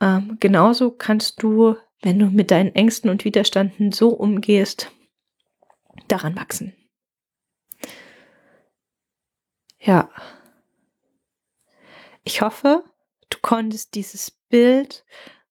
ähm, 0.00 0.36
genauso 0.40 0.90
kannst 0.90 1.42
du, 1.42 1.76
wenn 2.02 2.18
du 2.18 2.26
mit 2.26 2.50
deinen 2.50 2.74
Ängsten 2.74 3.10
und 3.10 3.24
Widerstanden 3.24 3.92
so 3.92 4.10
umgehst, 4.10 4.90
daran 6.08 6.36
wachsen. 6.36 6.74
Ja. 9.80 10.08
Ich 12.24 12.40
hoffe, 12.40 12.84
du 13.30 13.38
konntest 13.40 13.94
dieses 13.94 14.30
Bild, 14.30 15.04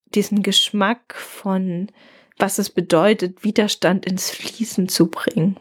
diesen 0.06 0.44
Geschmack 0.44 1.16
von 1.16 1.92
was 2.38 2.58
es 2.58 2.70
bedeutet, 2.70 3.44
Widerstand 3.44 4.06
ins 4.06 4.32
Fließen 4.32 4.90
zu 4.90 5.10
bringen. 5.10 5.60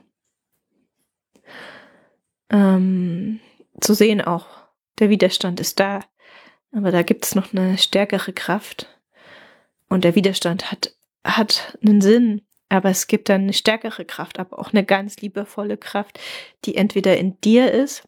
Ähm, 2.50 3.40
zu 3.80 3.94
sehen 3.94 4.20
auch, 4.20 4.46
der 4.98 5.10
Widerstand 5.10 5.60
ist 5.60 5.80
da, 5.80 6.00
aber 6.72 6.90
da 6.90 7.02
gibt 7.02 7.24
es 7.24 7.34
noch 7.34 7.52
eine 7.52 7.78
stärkere 7.78 8.32
Kraft. 8.32 8.88
Und 9.88 10.04
der 10.04 10.14
Widerstand 10.14 10.70
hat, 10.70 10.96
hat 11.24 11.78
einen 11.82 12.00
Sinn, 12.00 12.42
aber 12.68 12.88
es 12.88 13.06
gibt 13.06 13.28
dann 13.28 13.42
eine 13.42 13.52
stärkere 13.52 14.04
Kraft, 14.04 14.38
aber 14.38 14.58
auch 14.58 14.72
eine 14.72 14.84
ganz 14.84 15.16
liebevolle 15.16 15.76
Kraft, 15.76 16.18
die 16.64 16.76
entweder 16.76 17.18
in 17.18 17.38
dir 17.42 17.70
ist 17.70 18.04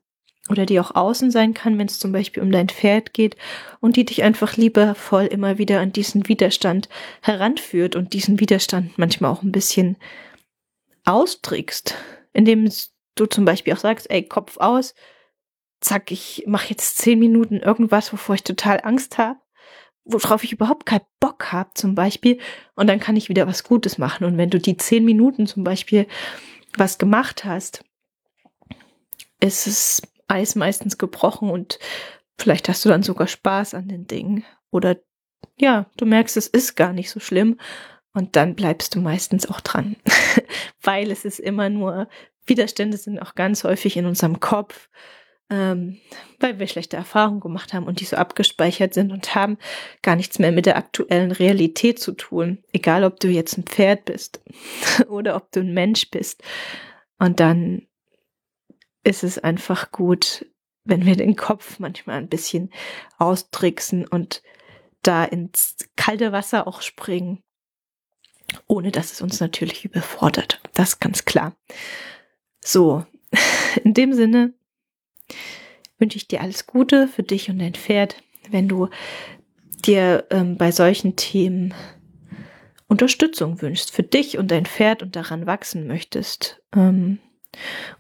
oder 0.50 0.66
die 0.66 0.78
auch 0.78 0.94
außen 0.94 1.30
sein 1.30 1.54
kann, 1.54 1.78
wenn 1.78 1.86
es 1.86 1.98
zum 1.98 2.12
Beispiel 2.12 2.42
um 2.42 2.52
dein 2.52 2.68
Pferd 2.68 3.14
geht 3.14 3.36
und 3.80 3.96
die 3.96 4.04
dich 4.04 4.22
einfach 4.22 4.56
liebevoll 4.56 5.24
immer 5.24 5.58
wieder 5.58 5.80
an 5.80 5.92
diesen 5.92 6.28
Widerstand 6.28 6.88
heranführt 7.22 7.96
und 7.96 8.12
diesen 8.12 8.40
Widerstand 8.40 8.98
manchmal 8.98 9.30
auch 9.30 9.42
ein 9.42 9.52
bisschen 9.52 9.96
austrickst, 11.04 11.94
indem 12.32 12.70
du 13.14 13.26
zum 13.26 13.44
Beispiel 13.44 13.72
auch 13.72 13.78
sagst, 13.78 14.10
ey, 14.10 14.26
Kopf 14.26 14.58
aus, 14.58 14.94
zack, 15.80 16.10
ich 16.10 16.44
mache 16.46 16.70
jetzt 16.70 16.98
zehn 16.98 17.18
Minuten 17.18 17.60
irgendwas, 17.60 18.12
wovor 18.12 18.34
ich 18.34 18.42
total 18.42 18.80
Angst 18.82 19.16
habe, 19.16 19.38
worauf 20.04 20.44
ich 20.44 20.52
überhaupt 20.52 20.84
keinen 20.84 21.04
Bock 21.20 21.52
habe 21.52 21.70
zum 21.74 21.94
Beispiel 21.94 22.38
und 22.74 22.86
dann 22.86 23.00
kann 23.00 23.16
ich 23.16 23.30
wieder 23.30 23.46
was 23.46 23.64
Gutes 23.64 23.96
machen. 23.96 24.24
Und 24.24 24.36
wenn 24.36 24.50
du 24.50 24.58
die 24.58 24.76
zehn 24.76 25.04
Minuten 25.04 25.46
zum 25.46 25.64
Beispiel 25.64 26.06
was 26.76 26.98
gemacht 26.98 27.44
hast, 27.44 27.82
ist 29.40 29.66
es 29.66 30.02
Eis 30.28 30.54
meistens 30.54 30.98
gebrochen 30.98 31.50
und 31.50 31.78
vielleicht 32.38 32.68
hast 32.68 32.84
du 32.84 32.88
dann 32.88 33.02
sogar 33.02 33.26
Spaß 33.26 33.74
an 33.74 33.88
den 33.88 34.06
Dingen. 34.06 34.44
Oder 34.70 34.96
ja, 35.56 35.86
du 35.96 36.06
merkst, 36.06 36.36
es 36.36 36.46
ist 36.46 36.76
gar 36.76 36.92
nicht 36.92 37.10
so 37.10 37.20
schlimm 37.20 37.58
und 38.12 38.36
dann 38.36 38.54
bleibst 38.54 38.94
du 38.94 39.00
meistens 39.00 39.48
auch 39.48 39.60
dran. 39.60 39.96
Weil 40.82 41.10
es 41.10 41.24
ist 41.24 41.40
immer 41.40 41.68
nur, 41.68 42.08
Widerstände 42.46 42.96
sind 42.96 43.18
auch 43.18 43.34
ganz 43.34 43.64
häufig 43.64 43.96
in 43.96 44.06
unserem 44.06 44.40
Kopf, 44.40 44.88
ähm, 45.50 45.98
weil 46.40 46.58
wir 46.58 46.66
schlechte 46.66 46.96
Erfahrungen 46.96 47.40
gemacht 47.40 47.74
haben 47.74 47.86
und 47.86 48.00
die 48.00 48.06
so 48.06 48.16
abgespeichert 48.16 48.94
sind 48.94 49.12
und 49.12 49.34
haben 49.34 49.58
gar 50.02 50.16
nichts 50.16 50.38
mehr 50.38 50.52
mit 50.52 50.64
der 50.64 50.76
aktuellen 50.76 51.32
Realität 51.32 51.98
zu 51.98 52.12
tun. 52.12 52.64
Egal, 52.72 53.04
ob 53.04 53.20
du 53.20 53.28
jetzt 53.28 53.58
ein 53.58 53.64
Pferd 53.64 54.06
bist 54.06 54.42
oder 55.08 55.36
ob 55.36 55.52
du 55.52 55.60
ein 55.60 55.74
Mensch 55.74 56.10
bist. 56.10 56.42
Und 57.18 57.40
dann 57.40 57.86
ist 59.04 59.22
es 59.22 59.38
einfach 59.38 59.92
gut, 59.92 60.46
wenn 60.84 61.06
wir 61.06 61.16
den 61.16 61.36
Kopf 61.36 61.78
manchmal 61.78 62.16
ein 62.16 62.28
bisschen 62.28 62.70
austricksen 63.18 64.06
und 64.06 64.42
da 65.02 65.24
ins 65.24 65.76
kalte 65.96 66.32
Wasser 66.32 66.66
auch 66.66 66.82
springen, 66.82 67.42
ohne 68.66 68.90
dass 68.90 69.12
es 69.12 69.20
uns 69.20 69.40
natürlich 69.40 69.84
überfordert. 69.84 70.60
Das 70.74 71.00
ganz 71.00 71.24
klar. 71.24 71.54
So, 72.60 73.04
in 73.84 73.94
dem 73.94 74.12
Sinne 74.12 74.54
wünsche 75.98 76.16
ich 76.16 76.28
dir 76.28 76.40
alles 76.40 76.66
Gute 76.66 77.08
für 77.08 77.22
dich 77.22 77.50
und 77.50 77.58
dein 77.58 77.74
Pferd, 77.74 78.22
wenn 78.50 78.68
du 78.68 78.88
dir 79.84 80.26
ähm, 80.30 80.56
bei 80.56 80.72
solchen 80.72 81.16
Themen 81.16 81.74
Unterstützung 82.86 83.60
wünschst, 83.60 83.90
für 83.90 84.02
dich 84.02 84.38
und 84.38 84.50
dein 84.50 84.66
Pferd 84.66 85.02
und 85.02 85.16
daran 85.16 85.46
wachsen 85.46 85.86
möchtest. 85.86 86.62
Ähm, 86.74 87.18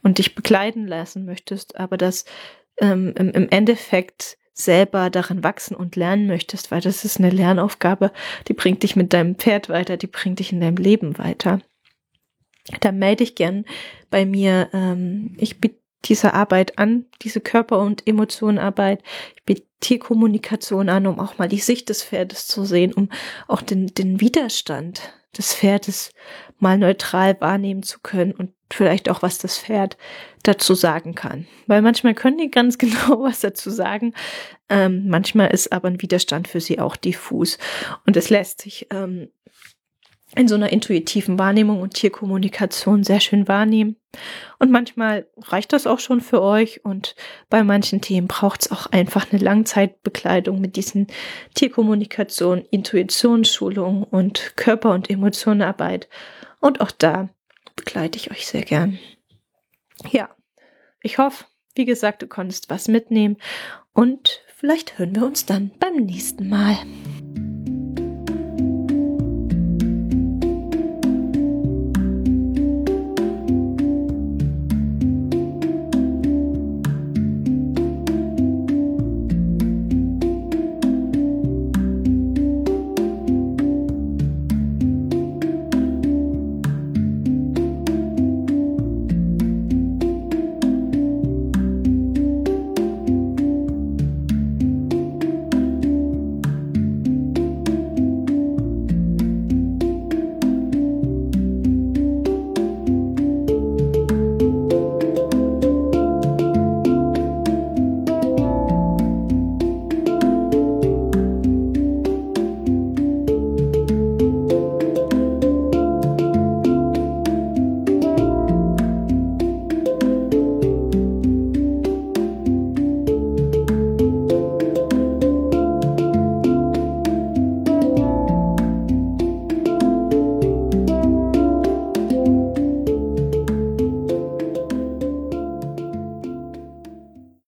und 0.02 0.18
dich 0.18 0.34
begleiten 0.34 0.86
lassen 0.86 1.24
möchtest, 1.24 1.78
aber 1.78 1.96
das 1.96 2.24
ähm, 2.78 3.14
im, 3.16 3.30
im 3.30 3.48
Endeffekt 3.50 4.38
selber 4.52 5.10
daran 5.10 5.42
wachsen 5.42 5.74
und 5.74 5.96
lernen 5.96 6.26
möchtest, 6.26 6.70
weil 6.70 6.80
das 6.80 7.04
ist 7.04 7.18
eine 7.18 7.30
Lernaufgabe, 7.30 8.12
die 8.46 8.54
bringt 8.54 8.82
dich 8.84 8.94
mit 8.94 9.12
deinem 9.12 9.34
Pferd 9.34 9.68
weiter, 9.68 9.96
die 9.96 10.06
bringt 10.06 10.38
dich 10.38 10.52
in 10.52 10.60
deinem 10.60 10.76
Leben 10.76 11.18
weiter. 11.18 11.60
Dann 12.80 12.98
melde 12.98 13.24
dich 13.24 13.34
gern 13.34 13.64
bei 14.10 14.24
mir. 14.24 14.70
Ähm, 14.72 15.34
ich 15.38 15.60
biete 15.60 15.80
diese 16.04 16.34
Arbeit 16.34 16.78
an, 16.78 17.06
diese 17.22 17.40
Körper- 17.40 17.80
und 17.80 18.06
Emotionenarbeit. 18.06 19.02
Ich 19.36 19.44
biete 19.44 19.66
Tierkommunikation 19.80 20.88
an, 20.88 21.06
um 21.06 21.18
auch 21.18 21.38
mal 21.38 21.48
die 21.48 21.58
Sicht 21.58 21.88
des 21.88 22.02
Pferdes 22.02 22.46
zu 22.46 22.64
sehen, 22.64 22.92
um 22.92 23.10
auch 23.48 23.60
den, 23.60 23.88
den 23.88 24.20
Widerstand 24.20 25.12
des 25.38 25.54
Pferdes 25.54 26.10
mal 26.58 26.78
neutral 26.78 27.40
wahrnehmen 27.40 27.82
zu 27.82 28.00
können 28.00 28.32
und 28.32 28.52
vielleicht 28.72 29.08
auch, 29.08 29.22
was 29.22 29.38
das 29.38 29.58
Pferd 29.58 29.96
dazu 30.42 30.74
sagen 30.74 31.14
kann. 31.14 31.46
Weil 31.66 31.82
manchmal 31.82 32.14
können 32.14 32.38
die 32.38 32.50
ganz 32.50 32.78
genau 32.78 33.22
was 33.22 33.40
dazu 33.40 33.70
sagen. 33.70 34.14
Ähm, 34.68 35.08
manchmal 35.08 35.52
ist 35.52 35.72
aber 35.72 35.88
ein 35.88 36.00
Widerstand 36.00 36.48
für 36.48 36.60
sie 36.60 36.78
auch 36.78 36.96
diffus. 36.96 37.58
Und 38.06 38.16
es 38.16 38.30
lässt 38.30 38.62
sich 38.62 38.86
ähm, 38.90 39.28
in 40.36 40.48
so 40.48 40.54
einer 40.54 40.72
intuitiven 40.72 41.38
Wahrnehmung 41.38 41.80
und 41.80 41.94
Tierkommunikation 41.94 43.04
sehr 43.04 43.20
schön 43.20 43.48
wahrnehmen. 43.48 43.96
Und 44.58 44.70
manchmal 44.70 45.26
reicht 45.38 45.72
das 45.72 45.86
auch 45.86 45.98
schon 45.98 46.20
für 46.20 46.42
euch 46.42 46.84
und 46.84 47.16
bei 47.50 47.64
manchen 47.64 48.00
Themen 48.00 48.28
braucht 48.28 48.62
es 48.62 48.72
auch 48.72 48.86
einfach 48.86 49.30
eine 49.30 49.42
Langzeitbekleidung 49.42 50.60
mit 50.60 50.76
diesen 50.76 51.08
Tierkommunikation, 51.54 52.64
Intuitionsschulung 52.70 54.04
und 54.04 54.52
Körper- 54.56 54.92
und 54.92 55.10
Emotionenarbeit. 55.10 56.08
Und 56.60 56.80
auch 56.80 56.90
da 56.90 57.28
begleite 57.76 58.18
ich 58.18 58.30
euch 58.30 58.46
sehr 58.46 58.62
gern. 58.62 58.98
Ja, 60.10 60.30
ich 61.02 61.18
hoffe, 61.18 61.44
wie 61.74 61.84
gesagt, 61.84 62.22
du 62.22 62.26
konntest 62.26 62.70
was 62.70 62.88
mitnehmen 62.88 63.36
und 63.92 64.42
vielleicht 64.56 64.98
hören 64.98 65.14
wir 65.14 65.26
uns 65.26 65.46
dann 65.46 65.70
beim 65.78 65.96
nächsten 65.96 66.48
Mal. 66.48 66.76